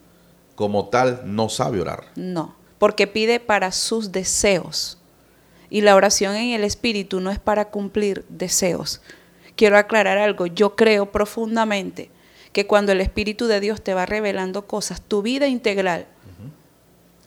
como 0.55 0.89
tal, 0.89 1.23
no 1.25 1.49
sabe 1.49 1.81
orar. 1.81 2.05
No, 2.15 2.55
porque 2.79 3.09
pide 3.09 3.41
para 3.41 3.73
sus 3.73 4.13
deseos. 4.13 4.99
Y 5.71 5.81
la 5.81 5.97
oración 5.97 6.37
en 6.37 6.53
el 6.53 6.63
Espíritu 6.63 7.21
no 7.21 7.33
es 7.33 7.41
para 7.41 7.71
cumplir 7.71 8.25
deseos. 8.29 9.01
Quiero 9.57 9.77
aclarar 9.77 10.19
algo, 10.19 10.47
yo 10.47 10.77
creo 10.77 11.11
profundamente 11.11 12.11
que 12.53 12.67
cuando 12.69 12.93
el 12.93 13.01
Espíritu 13.01 13.49
de 13.49 13.59
Dios 13.59 13.83
te 13.83 13.95
va 13.95 14.07
revelando 14.07 14.69
cosas, 14.69 15.03
tu 15.03 15.23
vida 15.23 15.49
integral. 15.49 16.07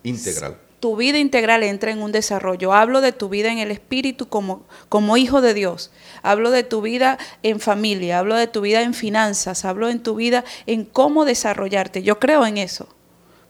Integral. 0.03 0.57
Tu 0.83 0.97
vida 0.97 1.17
integral 1.17 1.63
entra 1.63 1.91
en 1.91 2.01
un 2.01 2.11
desarrollo. 2.11 2.73
Hablo 2.73 2.99
de 2.99 3.13
tu 3.13 3.29
vida 3.29 3.49
en 3.49 3.57
el 3.57 3.71
espíritu 3.71 4.27
como, 4.27 4.65
como 4.89 5.15
hijo 5.15 5.39
de 5.39 5.53
Dios. 5.53 5.91
Hablo 6.23 6.51
de 6.51 6.63
tu 6.63 6.81
vida 6.81 7.17
en 7.41 7.61
familia, 7.61 8.19
hablo 8.19 8.35
de 8.35 8.47
tu 8.47 8.59
vida 8.59 8.81
en 8.81 8.93
finanzas, 8.93 9.63
hablo 9.63 9.87
en 9.87 10.03
tu 10.03 10.15
vida 10.15 10.43
en 10.65 10.83
cómo 10.83 11.23
desarrollarte. 11.23 12.03
Yo 12.03 12.19
creo 12.19 12.45
en 12.45 12.57
eso, 12.57 12.89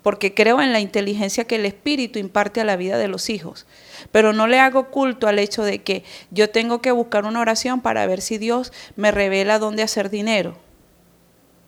porque 0.04 0.36
creo 0.36 0.62
en 0.62 0.74
la 0.74 0.80
inteligencia 0.80 1.46
que 1.46 1.56
el 1.56 1.66
espíritu 1.66 2.20
imparte 2.20 2.62
a 2.62 2.66
la 2.66 2.76
vida 2.76 3.00
de 3.00 3.08
los 3.08 3.32
hijos. 3.32 3.66
Pero 4.12 4.32
no 4.32 4.46
le 4.46 4.60
hago 4.60 4.92
culto 4.92 5.28
al 5.28 5.40
hecho 5.40 5.64
de 5.64 5.82
que 5.82 6.04
yo 6.30 6.52
tengo 6.52 6.84
que 6.84 6.92
buscar 6.92 7.26
una 7.26 7.40
oración 7.42 7.82
para 7.82 8.06
ver 8.06 8.22
si 8.22 8.38
Dios 8.38 8.72
me 8.96 9.10
revela 9.10 9.58
dónde 9.58 9.82
hacer 9.82 10.12
dinero 10.12 10.56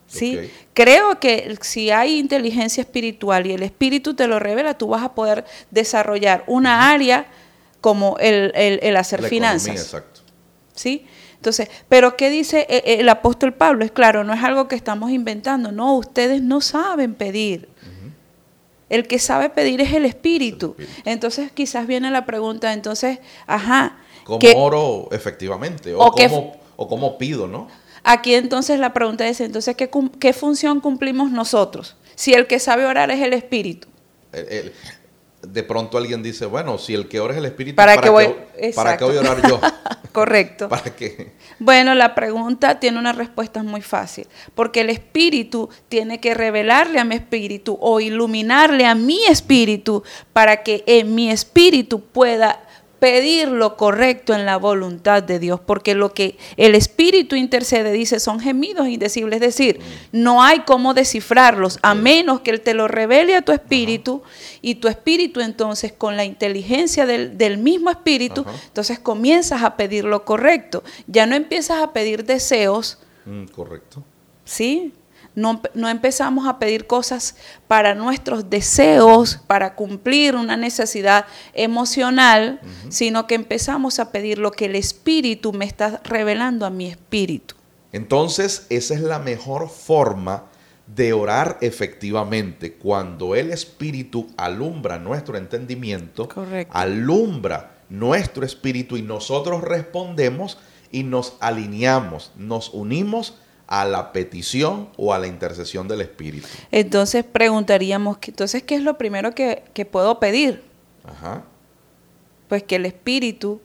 ¿sí? 0.08 0.52
Creo 0.74 1.20
que 1.20 1.58
si 1.62 1.92
hay 1.92 2.20
inteligencia 2.20 2.82
espiritual 2.82 3.48
y 3.48 3.54
el 3.54 3.64
espíritu 3.64 4.14
te 4.14 4.28
lo 4.28 4.40
revela, 4.40 4.78
tú 4.78 4.88
vas 4.88 5.04
a 5.04 5.14
poder 5.14 5.46
desarrollar 5.72 6.44
una 6.48 6.90
área 6.92 7.28
como 7.82 8.18
el, 8.20 8.96
hacer 8.98 9.24
finanzas. 9.24 9.76
exacto. 9.76 10.22
¿Sí? 10.74 11.06
Entonces, 11.36 11.70
pero 11.88 12.18
¿qué 12.18 12.32
dice 12.32 12.66
e, 12.68 12.78
e, 12.86 13.00
el 13.00 13.10
apóstol 13.10 13.54
Pablo? 13.54 13.86
Es 13.86 13.92
claro, 13.92 14.24
no 14.24 14.34
es 14.34 14.44
algo 14.44 14.68
que 14.68 14.76
estamos 14.76 15.12
inventando, 15.12 15.72
no, 15.72 15.96
ustedes 15.96 16.42
no 16.42 16.60
saben 16.62 17.14
pedir. 17.14 17.70
El 18.90 19.08
que 19.08 19.18
sabe 19.20 19.50
pedir 19.50 19.82
es 19.82 19.94
el 19.94 20.06
espíritu. 20.06 20.76
Entonces, 21.06 21.52
quizás 21.52 21.88
viene 21.88 22.12
la 22.12 22.26
pregunta, 22.26 22.74
entonces, 22.74 23.20
ajá. 23.48 23.98
¿Cómo 24.24 24.40
oro 24.56 25.10
efectivamente? 25.12 25.94
O, 25.96 26.12
cómo, 26.12 26.56
o 26.76 26.88
cómo 26.88 27.18
pido, 27.18 27.48
¿no? 27.48 27.68
Aquí 28.08 28.36
entonces 28.36 28.80
la 28.80 28.94
pregunta 28.94 29.28
es, 29.28 29.42
entonces, 29.42 29.76
¿qué, 29.76 30.34
función 30.34 30.80
cumplimos 30.80 31.32
nosotros? 31.32 31.96
Si 32.14 32.34
el 32.34 32.46
que 32.46 32.60
sabe 32.60 32.86
orar 32.86 33.10
es 33.10 33.20
el 33.20 33.34
Espíritu. 33.34 33.88
de 35.42 35.64
pronto 35.64 35.98
alguien 35.98 36.22
dice, 36.22 36.46
bueno, 36.46 36.78
si 36.78 36.94
el 36.94 37.08
que 37.08 37.20
ora 37.20 37.34
es 37.34 37.40
el 37.40 37.46
Espíritu, 37.46 37.76
¿para, 37.76 37.98
qué, 37.98 38.10
voy, 38.10 38.28
¿para 38.76 38.96
qué 38.96 39.06
voy 39.06 39.18
a 39.18 39.22
orar 39.22 39.50
yo? 39.50 39.60
Correcto. 40.12 40.70
¿Para 40.70 40.96
qué? 40.96 41.32
Bueno, 41.58 41.96
la 41.96 42.14
pregunta 42.14 42.80
tiene 42.80 43.00
una 43.00 43.12
respuesta 43.12 43.64
muy 43.64 43.82
fácil, 43.82 44.28
porque 44.54 44.82
el 44.82 44.92
Espíritu 44.92 45.70
tiene 45.90 46.20
que 46.20 46.36
revelarle 46.36 47.00
a 47.00 47.06
mi 47.06 47.16
Espíritu 47.16 47.76
o 47.82 48.00
iluminarle 48.00 48.86
a 48.86 48.94
mi 48.94 49.26
Espíritu 49.26 50.04
para 50.32 50.62
que 50.62 50.84
en 50.86 51.16
mi 51.16 51.32
Espíritu 51.32 52.02
pueda 52.02 52.65
pedir 53.06 53.50
lo 53.50 53.78
correcto 53.78 54.34
en 54.34 54.48
la 54.48 54.58
voluntad 54.58 55.22
de 55.22 55.38
Dios, 55.38 55.60
porque 55.64 55.94
lo 55.94 56.12
que 56.12 56.40
el 56.58 56.74
Espíritu 56.74 57.36
intercede, 57.36 57.92
dice, 57.92 58.20
son 58.20 58.40
gemidos 58.40 58.88
indecibles, 58.88 59.36
es 59.36 59.42
decir, 59.42 59.80
no 60.12 60.42
hay 60.42 60.62
cómo 60.62 60.96
descifrarlos, 60.96 61.78
a 61.84 61.94
menos 61.94 62.42
que 62.42 62.50
Él 62.50 62.62
te 62.62 62.74
lo 62.74 62.88
revele 62.88 63.36
a 63.36 63.44
tu 63.44 63.52
espíritu, 63.52 64.24
y 64.64 64.76
tu 64.76 64.88
espíritu 64.88 65.40
entonces, 65.40 65.94
con 65.94 66.18
la 66.18 66.26
inteligencia 66.26 67.06
del, 67.06 67.58
mismo 67.60 67.92
espíritu, 67.92 68.44
entonces 68.66 68.98
comienzas 68.98 69.62
a 69.62 69.78
pedir 69.78 70.06
lo 70.06 70.26
correcto, 70.26 70.84
ya 71.06 71.28
no 71.28 71.36
empiezas 71.36 71.84
a 71.84 71.94
pedir 71.94 72.26
deseos. 72.26 72.98
Mm, 73.28 73.46
correcto. 73.50 74.04
¿Sí? 74.46 74.94
No, 75.36 75.62
empezamos 75.90 76.48
a 76.48 76.60
pedir 76.60 76.88
cosas 76.88 77.36
para 77.68 77.94
nuestros 77.94 78.50
deseos, 78.50 79.42
para 79.48 79.76
cumplir 79.76 80.36
una 80.36 80.58
necesidad 80.58 81.26
emocional, 81.54 82.62
sino 82.90 83.28
que 83.28 83.36
empezamos 83.36 84.00
a 84.00 84.12
pedir 84.12 84.40
lo 84.40 84.52
que 84.52 84.66
el 84.66 84.76
Espíritu 84.76 85.52
me 85.52 85.66
está 85.66 86.02
revelando 86.04 86.66
a 86.66 86.70
mi 86.70 86.88
espíritu. 86.88 87.56
Entonces, 87.92 88.66
esa 88.70 88.94
es 88.94 89.02
la 89.02 89.20
mejor 89.20 89.70
forma 89.70 90.46
de 90.88 91.14
orar 91.14 91.58
efectivamente, 91.62 92.74
cuando 92.74 93.36
el 93.36 93.52
Espíritu 93.52 94.28
alumbra 94.38 95.00
nuestro 95.00 95.38
entendimiento, 95.38 96.30
alumbra 96.70 97.76
nuestro 97.90 98.46
espíritu 98.46 98.98
y 98.98 99.02
nosotros 99.02 99.62
respondemos 99.62 100.58
y 100.92 101.04
nos 101.04 101.38
alineamos, 101.40 102.32
nos 102.36 102.70
unimos 102.74 103.36
a 103.68 103.86
la 103.86 104.12
petición 104.12 104.90
o 104.98 105.14
a 105.14 105.20
la 105.20 105.28
intercesión 105.28 105.88
del 105.88 106.02
Espíritu. 106.02 106.48
Entonces 106.72 107.24
preguntaríamos, 107.24 108.18
entonces, 108.28 108.64
¿qué 108.64 108.76
es 108.76 108.82
lo 108.82 108.98
primero 108.98 109.34
que, 109.34 109.88
puedo 109.90 110.20
pedir? 110.20 110.64
Ajá. 111.04 111.44
Pues 112.48 112.64
que 112.64 112.76
el 112.76 112.86
Espíritu 112.86 113.62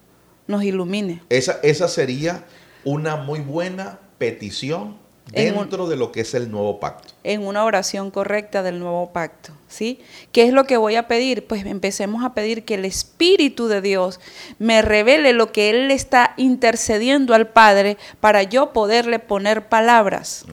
nos 0.47 0.65
ilumine. 0.65 1.23
Esa, 1.29 1.61
esa 1.63 1.89
sería 1.89 2.45
una 2.85 3.17
muy 3.17 3.41
buena 3.41 3.99
petición 4.19 4.97
dentro 5.33 5.89
de 5.89 5.97
lo 5.97 6.13
que 6.13 6.21
es 6.21 6.35
el 6.35 6.51
nuevo 6.51 6.81
pacto. 6.81 7.15
En 7.23 7.47
una 7.47 7.65
oración 7.65 8.11
correcta 8.11 8.63
del 8.63 8.79
nuevo 8.79 9.13
pacto, 9.13 9.53
¿sí? 9.69 10.01
¿Qué 10.33 10.45
es 10.45 10.53
lo 10.53 10.65
que 10.65 10.77
voy 10.77 10.97
a 10.97 11.07
pedir? 11.07 11.47
Pues 11.47 11.65
empecemos 11.65 12.25
a 12.25 12.35
pedir 12.35 12.65
que 12.65 12.75
el 12.75 12.85
Espíritu 12.85 13.69
de 13.69 13.81
Dios 13.81 14.21
me 14.59 14.83
revele 14.83 15.33
lo 15.33 15.53
que 15.53 15.71
Él 15.71 15.89
le 15.89 15.95
está 15.95 16.35
intercediendo 16.37 17.35
al 17.35 17.49
Padre 17.49 17.97
para 18.21 18.43
yo 18.43 18.73
poderle 18.73 19.19
poner 19.19 19.69
palabras. 19.69 20.45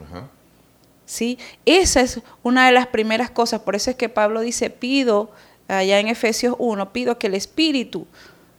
¿Sí? 1.05 1.39
Esa 1.65 2.01
es 2.01 2.21
una 2.43 2.65
de 2.65 2.73
las 2.73 2.87
primeras 2.87 3.31
cosas, 3.31 3.61
por 3.61 3.75
eso 3.75 3.89
es 3.89 3.95
que 3.95 4.09
Pablo 4.09 4.41
dice, 4.41 4.69
pido, 4.69 5.31
allá 5.67 5.99
en 5.99 6.09
Efesios 6.09 6.55
1, 6.59 6.91
pido 6.91 7.17
que 7.17 7.27
el 7.27 7.33
Espíritu 7.33 8.07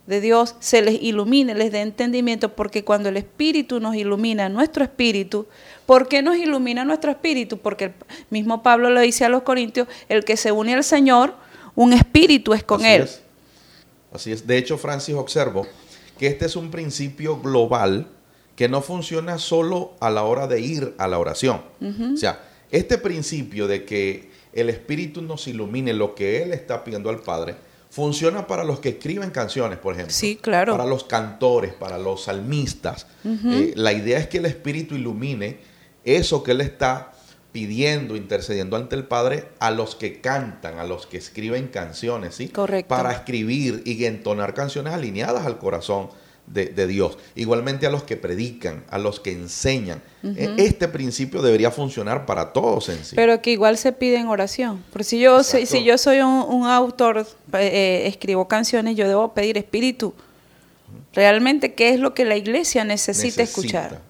de 0.09 0.23
Dios 0.23 0.57
se 0.59 0.81
les 0.81 1.03
ilumine, 1.03 1.55
les 1.55 1.71
dé 1.71 1.83
entendimiento, 1.83 2.57
porque 2.57 2.83
cuando 2.83 3.11
el 3.11 3.19
Espíritu 3.19 3.79
nos 3.79 3.95
ilumina 3.95 4.49
nuestro 4.49 4.83
espíritu, 4.83 5.47
¿por 5.85 6.09
qué 6.09 6.23
nos 6.23 6.39
ilumina 6.39 6.83
nuestro 6.83 7.11
espíritu? 7.11 7.59
Porque 7.59 7.85
el 7.85 7.93
mismo 8.31 8.63
Pablo 8.63 8.89
lo 8.89 9.03
dice 9.03 9.27
a 9.27 9.29
los 9.29 9.43
Corintios, 9.43 9.87
el 10.09 10.25
que 10.25 10.39
se 10.39 10.51
une 10.51 10.73
al 10.73 10.83
Señor, 10.83 11.35
un 11.75 11.93
espíritu 11.93 12.55
es 12.55 12.65
con 12.65 12.87
él. 12.87 13.07
Así 14.11 14.33
es. 14.33 14.47
De 14.47 14.57
hecho, 14.57 14.79
Francis, 14.79 15.15
observo 15.15 15.67
que 16.19 16.27
este 16.27 16.47
es 16.47 16.57
un 16.57 16.71
principio 16.71 17.39
global 17.39 18.07
que 18.57 18.67
no 18.67 18.81
funciona 18.81 19.37
solo 19.37 19.93
a 20.01 20.09
la 20.09 20.25
hora 20.25 20.47
de 20.47 20.63
ir 20.63 20.95
a 20.97 21.07
la 21.07 21.19
oración. 21.19 21.61
O 22.15 22.17
sea, 22.17 22.41
este 22.71 22.97
principio 22.97 23.69
de 23.69 23.85
que 23.85 24.31
el 24.55 24.71
Espíritu 24.71 25.21
nos 25.21 25.47
ilumine 25.49 25.93
lo 25.93 26.15
que 26.15 26.43
Él 26.43 26.53
está 26.53 26.83
pidiendo 26.83 27.11
al 27.11 27.21
Padre, 27.21 27.57
Funciona 27.91 28.47
para 28.47 28.65
los 28.65 28.81
que 28.81 28.91
escriben 28.91 29.31
canciones, 29.31 29.79
por 29.79 29.95
ejemplo. 29.95 30.15
Sí, 30.15 30.37
claro. 30.37 30.73
Para 30.73 30.87
los 30.89 31.05
cantores, 31.05 31.73
para 31.73 31.99
los 31.99 32.25
salmistas. 32.25 33.07
Eh, 33.25 33.73
la 33.77 33.93
idea 33.93 34.19
es 34.19 34.27
que 34.29 34.39
el 34.39 34.47
Espíritu 34.47 34.95
ilumine 34.95 35.59
eso 36.05 36.43
que 36.43 36.53
Él 36.53 36.61
está 36.61 37.13
pidiendo, 37.53 38.15
intercediendo 38.15 38.77
ante 38.77 38.95
el 38.95 39.05
Padre 39.05 39.49
a 39.59 39.71
los 39.71 39.95
que 39.95 40.21
cantan, 40.21 40.79
a 40.79 40.85
los 40.85 41.07
que 41.07 41.17
escriben 41.17 41.69
canciones, 41.69 42.35
¿sí? 42.35 42.49
Correcto. 42.49 42.89
Para 42.95 43.13
escribir 43.13 43.83
y 43.87 44.05
entonar 44.05 44.53
canciones 44.53 44.93
alineadas 44.93 45.47
al 45.47 45.59
corazón 45.59 46.11
de, 46.53 46.87
Dios. 46.87 47.19
Igualmente 47.35 47.87
a 47.87 47.91
los 47.91 48.03
que 48.03 48.17
predican, 48.17 48.85
a 48.91 48.99
los 48.99 49.21
que 49.21 49.33
enseñan. 49.33 50.03
E, 50.23 50.55
este 50.59 50.89
principio 50.89 51.43
debería 51.43 51.71
funcionar 51.71 52.27
para 52.27 52.53
todos 52.53 52.89
en 52.89 53.05
sí. 53.05 53.17
Pero 53.17 53.41
que 53.43 53.51
igual 53.51 53.77
se 53.79 53.93
pide 53.93 54.17
en 54.17 54.29
oración. 54.29 54.83
Porque 54.91 55.05
si 55.05 55.19
yo, 55.19 55.43
soy, 55.43 55.67
si 55.67 55.85
yo 55.85 55.99
soy 55.99 56.21
un, 56.21 56.67
autor, 56.67 57.27
eh, 57.55 58.05
escribo 58.07 58.49
canciones, 58.49 58.97
yo 58.97 59.07
debo 59.09 59.33
pedir 59.35 59.59
espíritu. 59.59 60.15
Realmente, 61.13 61.75
¿qué 61.75 61.91
es 61.91 62.01
lo 62.01 62.15
que 62.15 62.25
la 62.25 62.37
iglesia 62.37 62.85
necesita, 62.85 63.43
escuchar? 63.43 64.01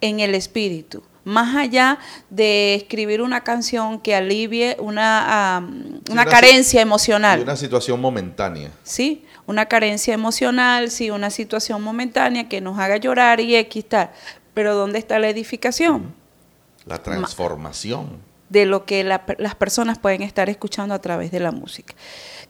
En 0.00 0.20
el 0.20 0.34
espíritu 0.34 1.02
más 1.24 1.54
allá 1.54 1.98
de 2.30 2.74
escribir 2.74 3.22
una 3.22 3.42
canción 3.42 4.00
que 4.00 4.14
alivie 4.14 4.76
una, 4.80 5.66
una, 6.10 6.26
carencia 6.26 6.80
emocional. 6.80 7.40
Una 7.40 7.56
situación 7.56 8.00
momentánea. 8.00 8.70
Sí, 8.82 9.24
una 9.46 9.66
carencia 9.66 10.14
emocional, 10.14 10.90
sí, 10.90 11.10
una 11.10 11.30
situación 11.30 11.82
momentánea 11.82 12.48
que 12.48 12.60
nos 12.60 12.78
haga 12.78 12.96
llorar 12.96 13.40
y 13.40 13.56
X 13.56 13.84
Pero 14.54 14.74
¿dónde 14.74 14.98
está 14.98 15.18
la 15.18 15.28
edificación? 15.28 16.14
La 16.86 16.98
transformación. 16.98 18.30
De 18.48 18.66
lo 18.66 18.84
que 18.84 19.04
las 19.04 19.54
personas 19.54 19.98
pueden 19.98 20.22
estar 20.22 20.50
escuchando 20.50 20.92
a 20.92 21.00
través 21.00 21.30
de 21.30 21.38
la 21.38 21.52
música. 21.52 21.94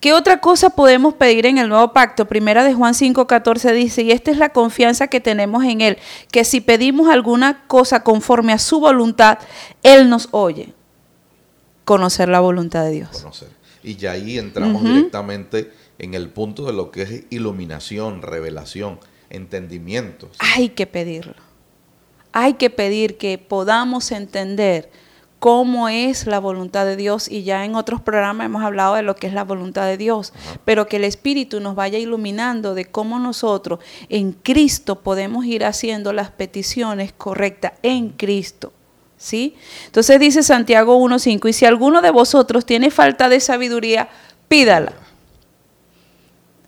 ¿Qué 0.01 0.15
otra 0.15 0.41
cosa 0.41 0.71
podemos 0.71 1.13
pedir 1.13 1.45
en 1.45 1.59
el 1.59 1.69
nuevo 1.69 1.93
pacto? 1.93 2.25
Primera 2.25 2.65
de 2.65 2.73
Juan 2.73 2.95
5:14 2.95 3.73
dice, 3.75 4.01
y 4.01 4.13
esta 4.13 4.31
es 4.31 4.39
la 4.39 4.49
confianza 4.49 5.09
que 5.09 5.21
tenemos 5.21 5.63
en 5.65 5.83
Él, 5.83 5.99
que 6.33 6.45
si 6.45 6.63
pedimos 6.63 7.11
alguna 7.11 7.67
cosa 7.67 8.03
conforme 8.03 8.55
a 8.55 8.59
su 8.59 8.81
voluntad, 8.81 9.39
Él 9.83 10.09
nos 10.09 10.29
oye. 10.31 10.73
Conocer 11.85 12.29
la 12.29 12.41
voluntad 12.41 12.85
de 12.85 12.91
Dios. 12.91 13.11
Conocer. 13.11 13.49
Y 13.83 13.97
ya 13.97 14.13
ahí 14.13 14.39
entramos 14.39 14.83
directamente 14.83 15.73
en 15.99 16.15
el 16.15 16.29
punto 16.29 16.65
de 16.65 16.73
lo 16.73 16.91
que 16.91 17.03
es 17.03 17.25
iluminación, 17.31 18.23
revelación, 18.23 18.99
entendimiento. 19.31 20.29
Hay 20.39 20.71
que 20.71 20.87
pedirlo. 20.87 21.35
Hay 22.33 22.55
que 22.55 22.71
pedir 22.71 23.17
que 23.17 23.39
podamos 23.39 24.13
entender 24.13 24.91
cómo 25.41 25.89
es 25.89 26.27
la 26.27 26.39
voluntad 26.39 26.85
de 26.85 26.97
Dios 26.97 27.29
y 27.29 27.43
ya 27.43 27.65
en 27.65 27.75
otros 27.75 28.01
programas 28.03 28.45
hemos 28.45 28.63
hablado 28.63 28.95
de 28.95 29.03
lo 29.03 29.17
que 29.17 29.27
es 29.27 29.33
la 29.33 29.43
voluntad 29.43 29.87
de 29.87 29.97
Dios, 29.97 30.33
pero 30.65 30.87
que 30.87 30.97
el 30.97 31.05
Espíritu 31.05 31.61
nos 31.61 31.75
vaya 31.75 31.99
iluminando 31.99 32.75
de 32.75 32.85
cómo 32.85 33.19
nosotros 33.19 33.81
en 34.11 34.33
Cristo 34.33 35.01
podemos 35.01 35.47
ir 35.47 35.65
haciendo 35.65 36.13
las 36.13 36.31
peticiones 36.31 37.13
correctas 37.15 37.73
en 37.83 38.11
Cristo. 38.11 38.73
¿Sí? 39.21 39.55
Entonces 39.85 40.19
dice 40.19 40.43
Santiago 40.43 40.99
1.5, 40.99 41.51
y 41.51 41.53
si 41.53 41.67
alguno 41.67 42.01
de 42.01 42.11
vosotros 42.11 42.65
tiene 42.65 42.91
falta 42.91 43.29
de 43.29 43.39
sabiduría, 43.39 44.09
pídala 44.49 44.95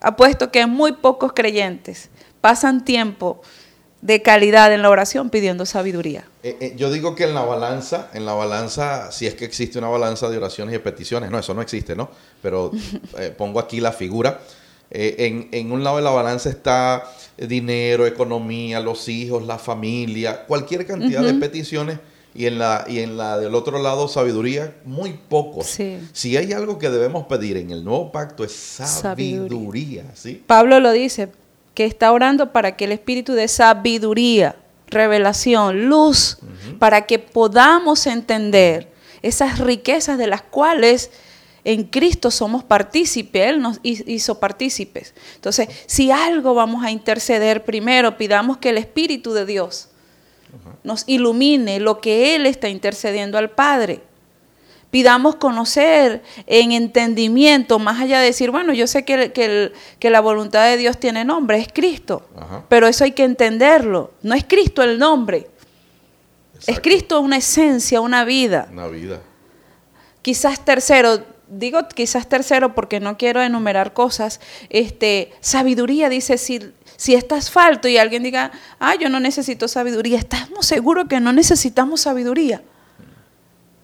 apuesto 0.02 0.50
que 0.50 0.66
muy 0.66 0.92
pocos 0.92 1.32
creyentes 1.32 2.10
pasan 2.40 2.84
tiempo 2.84 3.40
de 4.00 4.20
calidad 4.20 4.74
en 4.74 4.82
la 4.82 4.90
oración 4.90 5.30
pidiendo 5.30 5.64
sabiduría. 5.64 6.24
Eh, 6.42 6.56
eh, 6.60 6.74
yo 6.76 6.90
digo 6.90 7.14
que 7.14 7.22
en 7.22 7.34
la 7.34 7.44
balanza, 7.44 8.10
en 8.12 8.26
la 8.26 8.34
balanza, 8.34 9.12
si 9.12 9.28
es 9.28 9.34
que 9.34 9.44
existe 9.44 9.78
una 9.78 9.88
balanza 9.88 10.28
de 10.28 10.38
oraciones 10.38 10.74
y 10.74 10.78
de 10.78 10.80
peticiones, 10.82 11.30
no, 11.30 11.38
eso 11.38 11.54
no 11.54 11.62
existe, 11.62 11.94
¿no? 11.94 12.10
Pero 12.42 12.72
eh, 13.18 13.32
pongo 13.36 13.60
aquí 13.60 13.80
la 13.80 13.92
figura. 13.92 14.40
En, 14.94 15.48
en, 15.52 15.72
un 15.72 15.82
lado 15.82 15.96
de 15.96 16.02
la 16.02 16.10
balanza 16.10 16.50
está 16.50 17.10
dinero, 17.38 18.06
economía, 18.06 18.78
los 18.78 19.08
hijos, 19.08 19.46
la 19.46 19.56
familia, 19.56 20.44
cualquier 20.44 20.86
cantidad 20.86 21.22
de 21.22 21.32
peticiones. 21.32 21.98
Y 22.34 22.46
en, 22.46 22.58
la, 22.58 22.84
y 22.88 23.00
en 23.00 23.16
la 23.16 23.38
del 23.38 23.54
otro 23.54 23.78
lado, 23.78 24.08
sabiduría, 24.08 24.74
muy 24.84 25.12
poco. 25.12 25.62
Si 25.64 26.36
hay 26.36 26.52
algo 26.52 26.78
que 26.78 26.88
debemos 26.88 27.26
pedir 27.26 27.56
en 27.56 27.70
el 27.70 27.84
nuevo 27.84 28.10
pacto 28.10 28.42
es 28.44 28.52
sabiduría. 28.52 30.04
¿sí? 30.14 30.42
Pablo 30.46 30.80
lo 30.80 30.92
dice, 30.92 31.30
que 31.74 31.84
está 31.84 32.12
orando 32.12 32.52
para 32.52 32.76
que 32.76 32.84
el 32.84 32.92
espíritu 32.92 33.32
de 33.32 33.48
sabiduría, 33.48 34.56
revelación, 34.86 35.88
luz, 35.88 36.38
para 36.78 37.06
que 37.06 37.18
podamos 37.18 38.06
entender 38.06 38.90
esas 39.22 39.58
riquezas 39.58 40.18
de 40.18 40.26
las 40.26 40.42
cuales 40.42 41.10
en 41.64 41.84
Cristo 41.84 42.30
somos 42.30 42.64
partícipes, 42.64 43.48
Él 43.48 43.60
nos 43.60 43.78
hizo 43.82 44.40
partícipes. 44.40 45.14
Entonces, 45.36 45.68
si 45.86 46.10
algo 46.10 46.54
vamos 46.54 46.84
a 46.84 46.90
interceder 46.90 47.64
primero, 47.64 48.16
pidamos 48.16 48.58
que 48.58 48.70
el 48.70 48.78
Espíritu 48.78 49.32
de 49.32 49.46
Dios 49.46 49.88
nos 50.82 51.04
ilumine 51.06 51.80
lo 51.80 52.00
que 52.00 52.34
Él 52.34 52.46
está 52.46 52.68
intercediendo 52.68 53.38
al 53.38 53.50
Padre. 53.50 54.02
Pidamos 54.90 55.36
conocer 55.36 56.22
en 56.46 56.72
entendimiento, 56.72 57.78
más 57.78 58.00
allá 58.00 58.20
de 58.20 58.26
decir, 58.26 58.50
bueno, 58.50 58.74
yo 58.74 58.86
sé 58.86 59.06
que, 59.06 59.32
que, 59.32 60.10
la 60.10 60.20
voluntad 60.20 60.66
de 60.66 60.76
Dios 60.76 60.98
tiene 60.98 61.24
nombre, 61.24 61.58
es 61.58 61.68
Cristo, 61.72 62.28
pero 62.68 62.86
eso 62.86 63.04
hay 63.04 63.12
que 63.12 63.24
entenderlo, 63.24 64.12
no 64.22 64.34
es 64.34 64.44
Cristo 64.44 64.82
el 64.82 64.98
nombre, 64.98 65.46
es 66.66 66.78
Cristo 66.80 67.20
una 67.20 67.38
esencia, 67.38 68.02
una 68.02 68.24
vida. 68.24 68.68
Una 68.70 68.86
vida. 68.88 69.20
Quizás 70.20 70.62
tercero, 70.62 71.24
digo 71.48 71.88
quizás 71.88 72.28
tercero 72.28 72.74
porque 72.74 73.00
no 73.00 73.16
quiero 73.16 73.42
enumerar 73.42 73.94
cosas, 73.94 74.40
este, 74.68 75.32
sabiduría 75.40 76.10
dice, 76.10 76.36
si, 76.36 76.60
si 77.02 77.16
estás 77.16 77.50
falto 77.50 77.88
y 77.88 77.98
alguien 77.98 78.22
diga, 78.22 78.52
ah, 78.78 78.94
yo 78.94 79.08
no 79.08 79.18
necesito 79.18 79.66
sabiduría, 79.66 80.16
¿estamos 80.20 80.64
seguros 80.64 81.06
que 81.08 81.18
no 81.18 81.32
necesitamos 81.32 82.02
sabiduría? 82.02 82.62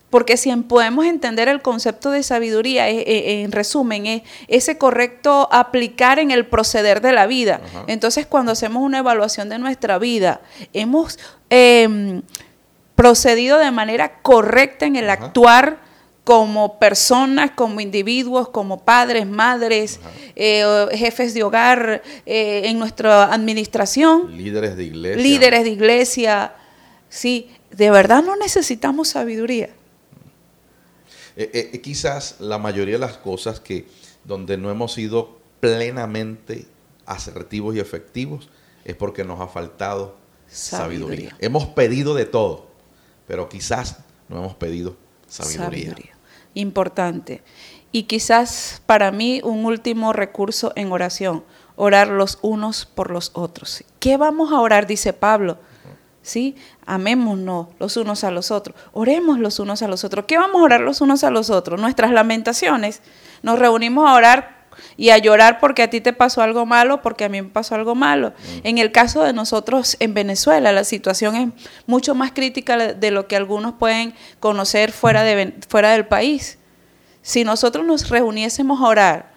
Porque 0.09 0.37
si 0.37 0.55
podemos 0.55 1.05
entender 1.05 1.49
el 1.49 1.61
concepto 1.61 2.13
de 2.13 2.23
sabiduría, 2.23 2.89
en 2.89 3.51
resumen, 3.51 4.07
es 4.07 4.23
ese 4.47 4.79
correcto 4.79 5.49
aplicar 5.51 6.21
en 6.21 6.31
el 6.31 6.47
proceder 6.47 7.01
de 7.01 7.11
la 7.11 7.27
vida. 7.27 7.61
Entonces, 7.89 8.25
cuando 8.25 8.53
hacemos 8.53 8.85
una 8.85 8.99
evaluación 8.99 9.49
de 9.49 9.59
nuestra 9.59 9.99
vida, 9.99 10.41
hemos 10.73 11.19
em, 11.51 12.23
procedido 12.95 13.59
de 13.59 13.73
manera 13.73 14.21
correcta 14.23 14.87
en 14.87 14.95
el 14.95 15.11
actuar 15.11 15.88
como 16.29 16.79
personas, 16.79 17.53
como 17.53 17.81
individuos, 17.81 18.51
como 18.51 18.85
padres, 18.85 19.27
madres, 19.27 19.99
eh, 20.37 20.63
jefes 20.93 21.33
de 21.33 21.43
hogar, 21.43 22.03
eh, 22.27 22.65
en 22.67 22.79
nuestra 22.79 23.33
administración. 23.33 24.37
Líderes 24.37 24.77
de 24.77 24.85
iglesia. 24.85 25.23
Líderes 25.23 25.65
de 25.65 25.71
iglesia. 25.71 26.53
Sí, 27.09 27.49
de 27.71 27.91
verdad 27.91 28.23
no 28.23 28.37
necesitamos 28.37 29.09
sabiduría. 29.09 29.71
Eh, 31.35 31.81
quizás 31.83 32.37
la 32.41 32.59
mayoría 32.59 32.97
de 32.97 33.01
las 33.01 33.17
cosas 33.17 33.59
que 33.59 33.87
donde 34.25 34.59
no 34.59 34.71
hemos 34.71 34.93
sido 34.93 35.39
plenamente 35.61 36.67
asertivos 37.07 37.75
y 37.75 37.81
efectivos 37.81 38.51
es 38.85 38.97
porque 38.97 39.25
nos 39.25 39.41
ha 39.41 39.49
faltado 39.49 40.15
sabiduría. 40.47 41.35
Hemos 41.39 41.69
pedido 41.69 42.15
de 42.15 42.27
todo, 42.27 42.67
pero 43.27 43.49
quizás 43.49 44.01
no 44.29 44.37
hemos 44.37 44.57
pedido 44.57 44.95
sabiduría. 45.27 45.95
sabiduría. 45.95 46.18
Importante. 46.59 47.41
Y 47.93 48.03
quizás 48.03 48.83
para 48.85 49.13
mí 49.13 49.41
un 49.45 49.65
último 49.65 50.13
recurso 50.13 50.73
en 50.75 50.91
oración, 50.91 51.45
orar 51.77 52.09
los 52.09 52.41
unos 52.43 52.85
por 52.85 53.13
los 53.13 53.31
otros. 53.35 53.85
¿Qué 54.01 54.17
vamos 54.17 54.51
a 54.53 54.61
orar? 54.61 54.89
Dice 54.89 55.13
Pablo. 55.13 55.59
¿sí? 56.21 56.57
Amémonos 56.85 57.69
los 57.79 57.97
unos 57.97 58.25
a 58.25 58.33
los 58.33 58.51
otros, 58.51 58.77
oremos 58.93 59.39
los 59.39 59.61
unos 59.61 59.83
a 59.83 59.89
los 59.89 60.03
otros. 60.03 60.25
¿Qué 60.27 60.37
vamos 60.37 60.61
a 60.61 60.65
orar 60.65 60.81
los 60.81 61.01
unos 61.01 61.23
a 61.23 61.31
los 61.31 61.49
otros? 61.49 61.81
Nuestras 61.81 62.11
lamentaciones. 62.11 63.03
Nos 63.43 63.61
reunimos 63.61 64.09
a 64.09 64.15
orar 64.15 64.58
y 64.97 65.11
a 65.11 65.19
llorar 65.19 65.61
porque 65.61 65.83
a 65.83 65.91
ti 65.91 66.01
te 66.01 66.13
pasó 66.13 66.43
algo 66.43 66.67
malo, 66.67 67.03
porque 67.03 67.25
a 67.25 67.29
mí 67.29 67.43
me 67.43 67.49
pasó 67.49 67.75
algo 67.75 67.95
malo. 67.95 68.31
Mm. 68.31 68.67
En 68.67 68.79
el 68.79 68.93
caso 68.93 69.23
de 69.23 69.33
nosotros 69.33 69.97
en 70.01 70.15
Venezuela, 70.15 70.73
la 70.73 70.85
situación 70.85 71.37
es 71.37 71.49
mucho 71.87 72.15
más 72.15 72.33
crítica 72.33 72.77
de 72.95 73.11
lo 73.11 73.27
que 73.27 73.37
algunos 73.37 73.75
pueden 73.75 74.15
conocer 74.41 74.93
fuera, 74.93 75.23
de, 75.23 75.55
fuera 75.69 75.93
del 75.93 76.07
país. 76.07 76.59
Si 77.23 77.45
nosotros 77.45 77.85
nos 77.85 78.09
reuniésemos 78.09 78.81
a 78.81 78.87
orar, 78.87 79.33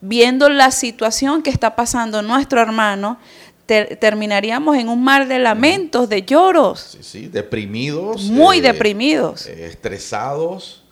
viendo 0.00 0.48
la 0.48 0.70
situación 0.70 1.42
que 1.42 1.50
está 1.50 1.76
pasando 1.76 2.22
nuestro 2.22 2.60
hermano, 2.60 3.18
terminaríamos 3.66 4.76
en 4.76 4.88
un 4.88 5.02
mar 5.02 5.26
de 5.26 5.38
lamentos, 5.38 6.08
de 6.08 6.22
lloros. 6.22 6.80
Sí, 6.92 6.98
sí, 7.02 7.26
deprimidos. 7.26 8.22
Muy 8.24 8.58
eh, 8.58 8.62
deprimidos. 8.62 9.46
Eh, 9.46 9.66
estresados, 9.66 10.84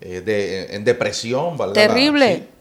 eh, 0.00 0.68
en 0.70 0.84
depresión. 0.84 1.56
Terrible. 1.72 2.36
¿sí? 2.36 2.55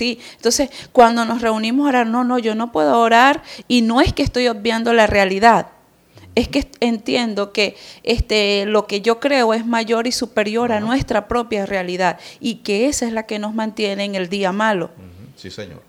Entonces 0.00 0.70
cuando 0.92 1.24
nos 1.24 1.40
reunimos 1.40 1.86
a 1.86 1.88
orar, 1.90 2.06
no, 2.06 2.24
no, 2.24 2.38
yo 2.38 2.54
no 2.54 2.72
puedo 2.72 2.98
orar 3.00 3.42
y 3.66 3.82
no 3.82 4.00
es 4.00 4.12
que 4.12 4.22
estoy 4.22 4.48
obviando 4.48 4.92
la 4.92 5.06
realidad. 5.06 5.68
Es 6.34 6.46
que 6.46 6.70
entiendo 6.78 7.52
que 7.52 7.76
este, 8.04 8.64
lo 8.66 8.86
que 8.86 9.00
yo 9.00 9.18
creo 9.18 9.54
es 9.54 9.66
mayor 9.66 10.06
y 10.06 10.12
superior 10.12 10.70
a 10.70 10.78
nuestra 10.78 11.26
propia 11.26 11.66
realidad 11.66 12.20
y 12.38 12.56
que 12.56 12.86
esa 12.86 13.06
es 13.06 13.12
la 13.12 13.24
que 13.24 13.40
nos 13.40 13.54
mantiene 13.54 14.04
en 14.04 14.14
el 14.14 14.28
día 14.28 14.52
malo. 14.52 14.90
Sí, 15.36 15.50
Señor 15.50 15.88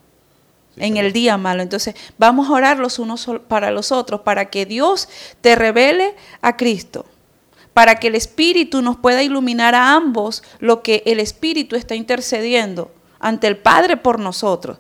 en 0.78 0.96
el 0.96 1.12
día 1.12 1.38
malo. 1.38 1.62
Entonces, 1.62 1.94
vamos 2.18 2.48
a 2.48 2.54
orar 2.54 2.80
los 2.80 3.00
unos 3.00 3.30
para 3.50 3.70
los 3.70 3.92
otros, 3.92 4.22
para 4.22 4.50
que 4.50 4.66
Dios 4.66 5.10
te 5.42 5.56
revele 5.56 6.16
a 6.42 6.56
Cristo, 6.56 7.06
para 7.74 7.96
que 7.96 8.08
el 8.08 8.16
Espíritu 8.16 8.82
nos 8.82 8.96
pueda 8.96 9.22
iluminar 9.22 9.76
a 9.76 9.94
ambos 9.94 10.42
lo 10.60 10.82
que 10.82 11.04
el 11.06 11.20
Espíritu 11.20 11.76
está 11.76 11.96
intercediendo 11.96 12.94
ante 13.20 13.48
el 13.48 13.58
Padre 13.58 13.98
por 13.98 14.20
nosotros. 14.20 14.78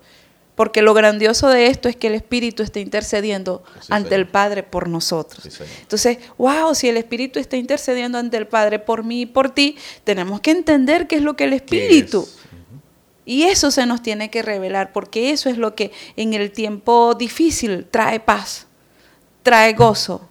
Porque 0.55 0.81
lo 0.81 0.93
grandioso 0.93 1.47
de 1.47 1.67
esto 1.67 1.87
es 1.87 1.95
que 1.95 2.07
el 2.07 2.15
Espíritu 2.15 2.63
está 2.63 2.79
intercediendo 2.81 3.63
ante 3.87 4.15
el 4.15 4.27
Padre 4.27 4.61
por 4.63 4.89
nosotros. 4.89 5.61
Entonces, 5.81 6.17
wow, 6.37 6.75
si 6.75 6.89
el 6.89 6.97
Espíritu 6.97 7.39
está 7.39 7.55
intercediendo 7.55 8.17
ante 8.17 8.35
el 8.35 8.45
Padre 8.45 8.79
por 8.79 9.05
mí 9.05 9.21
y 9.21 9.25
por 9.25 9.51
ti, 9.51 9.77
tenemos 10.03 10.41
que 10.41 10.51
entender 10.51 11.07
qué 11.07 11.15
es 11.15 11.21
lo 11.21 11.37
que 11.37 11.45
el 11.45 11.53
Espíritu 11.53 12.27
y 13.29 13.43
eso 13.43 13.69
se 13.69 13.85
nos 13.85 14.01
tiene 14.01 14.31
que 14.31 14.41
revelar, 14.41 14.91
porque 14.91 15.29
eso 15.29 15.49
es 15.49 15.57
lo 15.59 15.75
que 15.75 15.91
en 16.15 16.33
el 16.33 16.51
tiempo 16.51 17.13
difícil 17.13 17.85
trae 17.85 18.19
paz, 18.19 18.65
trae 19.43 19.73
gozo, 19.73 20.27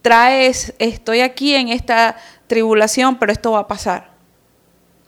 trae, 0.00 0.50
estoy 0.78 1.20
aquí 1.20 1.54
en 1.54 1.68
esta 1.68 2.16
tribulación, 2.46 3.18
pero 3.18 3.32
esto 3.32 3.52
va 3.52 3.58
a 3.58 3.68
pasar. 3.68 4.12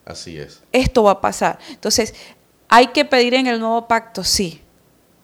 Así 0.04 0.38
es. 0.38 0.62
Esto 0.72 1.02
va 1.02 1.12
a 1.12 1.20
pasar. 1.20 1.58
Entonces, 1.68 2.14
hay 2.68 2.88
que 2.88 3.04
pedir 3.04 3.34
en 3.34 3.46
el 3.46 3.60
nuevo 3.60 3.86
pacto, 3.88 4.24
sí, 4.24 4.60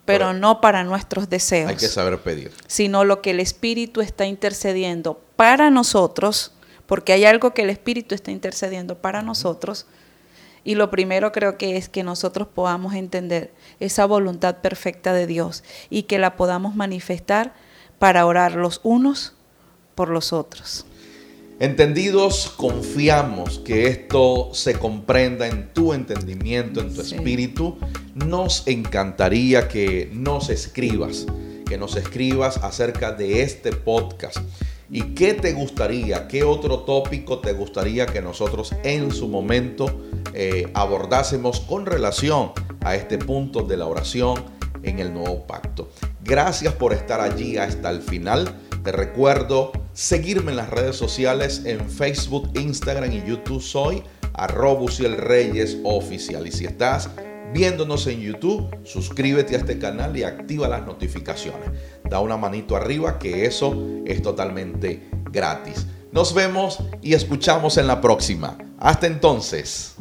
pero 0.04 0.32
no 0.32 0.60
para 0.60 0.84
nuestros 0.84 1.28
deseos. 1.28 1.70
Hay 1.70 1.76
que 1.76 1.88
saber 1.88 2.20
pedir. 2.20 2.52
Sino 2.66 3.04
lo 3.04 3.22
que 3.22 3.30
el 3.30 3.40
Espíritu 3.40 4.00
está 4.00 4.26
intercediendo 4.26 5.20
para 5.36 5.70
nosotros, 5.70 6.52
porque 6.86 7.12
hay 7.12 7.24
algo 7.24 7.54
que 7.54 7.62
el 7.62 7.70
Espíritu 7.70 8.14
está 8.14 8.30
intercediendo 8.30 8.98
para 8.98 9.22
nosotros 9.22 9.86
y 10.66 10.74
lo 10.74 10.90
primero 10.90 11.30
creo 11.30 11.56
que 11.56 11.76
es 11.76 11.88
que 11.88 12.02
nosotros 12.02 12.48
podamos 12.48 12.94
entender 12.94 13.54
esa 13.78 14.04
voluntad 14.04 14.56
perfecta 14.62 15.12
de 15.12 15.28
Dios 15.28 15.62
y 15.90 16.02
que 16.02 16.18
la 16.18 16.34
podamos 16.34 16.74
manifestar 16.74 17.54
para 18.00 18.26
orar 18.26 18.56
los 18.56 18.80
unos 18.82 19.34
por 19.94 20.08
los 20.08 20.32
otros. 20.32 20.84
Entendidos, 21.58 22.52
confiamos 22.56 23.58
que 23.60 23.86
esto 23.86 24.50
se 24.52 24.74
comprenda 24.74 25.46
en 25.46 25.72
tu 25.72 25.92
entendimiento, 25.92 26.80
en 26.80 26.94
tu 26.94 27.00
espíritu. 27.00 27.78
Nos 28.14 28.66
encantaría 28.66 29.68
que 29.68 30.10
nos 30.12 30.50
escribas, 30.50 31.26
que 31.66 31.78
nos 31.78 31.96
escribas 31.96 32.58
acerca 32.58 33.12
de 33.12 33.42
este 33.42 33.72
podcast 33.72 34.38
¿Y 34.90 35.14
qué 35.14 35.34
te 35.34 35.52
gustaría, 35.52 36.28
qué 36.28 36.44
otro 36.44 36.80
tópico 36.80 37.40
te 37.40 37.52
gustaría 37.52 38.06
que 38.06 38.22
nosotros 38.22 38.72
en 38.84 39.10
su 39.10 39.26
momento 39.26 40.02
eh, 40.32 40.70
abordásemos 40.74 41.60
con 41.60 41.86
relación 41.86 42.52
a 42.80 42.94
este 42.94 43.18
punto 43.18 43.62
de 43.62 43.76
la 43.76 43.86
oración 43.86 44.44
en 44.84 45.00
el 45.00 45.12
nuevo 45.12 45.44
pacto? 45.44 45.90
Gracias 46.22 46.72
por 46.74 46.92
estar 46.92 47.20
allí 47.20 47.56
hasta 47.56 47.90
el 47.90 48.00
final. 48.00 48.48
Te 48.84 48.92
recuerdo 48.92 49.72
seguirme 49.96 50.50
en 50.50 50.58
las 50.58 50.68
redes 50.68 50.94
sociales 50.94 51.62
en 51.64 51.88
Facebook, 51.88 52.50
Instagram 52.54 53.10
y 53.12 53.24
YouTube. 53.26 53.62
Soy 53.62 54.02
arroba 54.34 54.84
Reyes 55.16 55.78
Oficial. 55.84 56.46
Y 56.46 56.52
si 56.52 56.66
estás 56.66 57.08
viéndonos 57.54 58.06
en 58.06 58.20
YouTube, 58.20 58.68
suscríbete 58.84 59.54
a 59.54 59.58
este 59.58 59.78
canal 59.78 60.14
y 60.14 60.22
activa 60.22 60.68
las 60.68 60.84
notificaciones. 60.84 61.70
Da 62.04 62.20
una 62.20 62.36
manito 62.36 62.76
arriba 62.76 63.18
que 63.18 63.46
eso 63.46 63.74
es 64.04 64.20
totalmente 64.20 65.08
gratis. 65.32 65.86
Nos 66.12 66.34
vemos 66.34 66.78
y 67.00 67.14
escuchamos 67.14 67.78
en 67.78 67.86
la 67.86 68.02
próxima. 68.02 68.58
Hasta 68.78 69.06
entonces. 69.06 69.96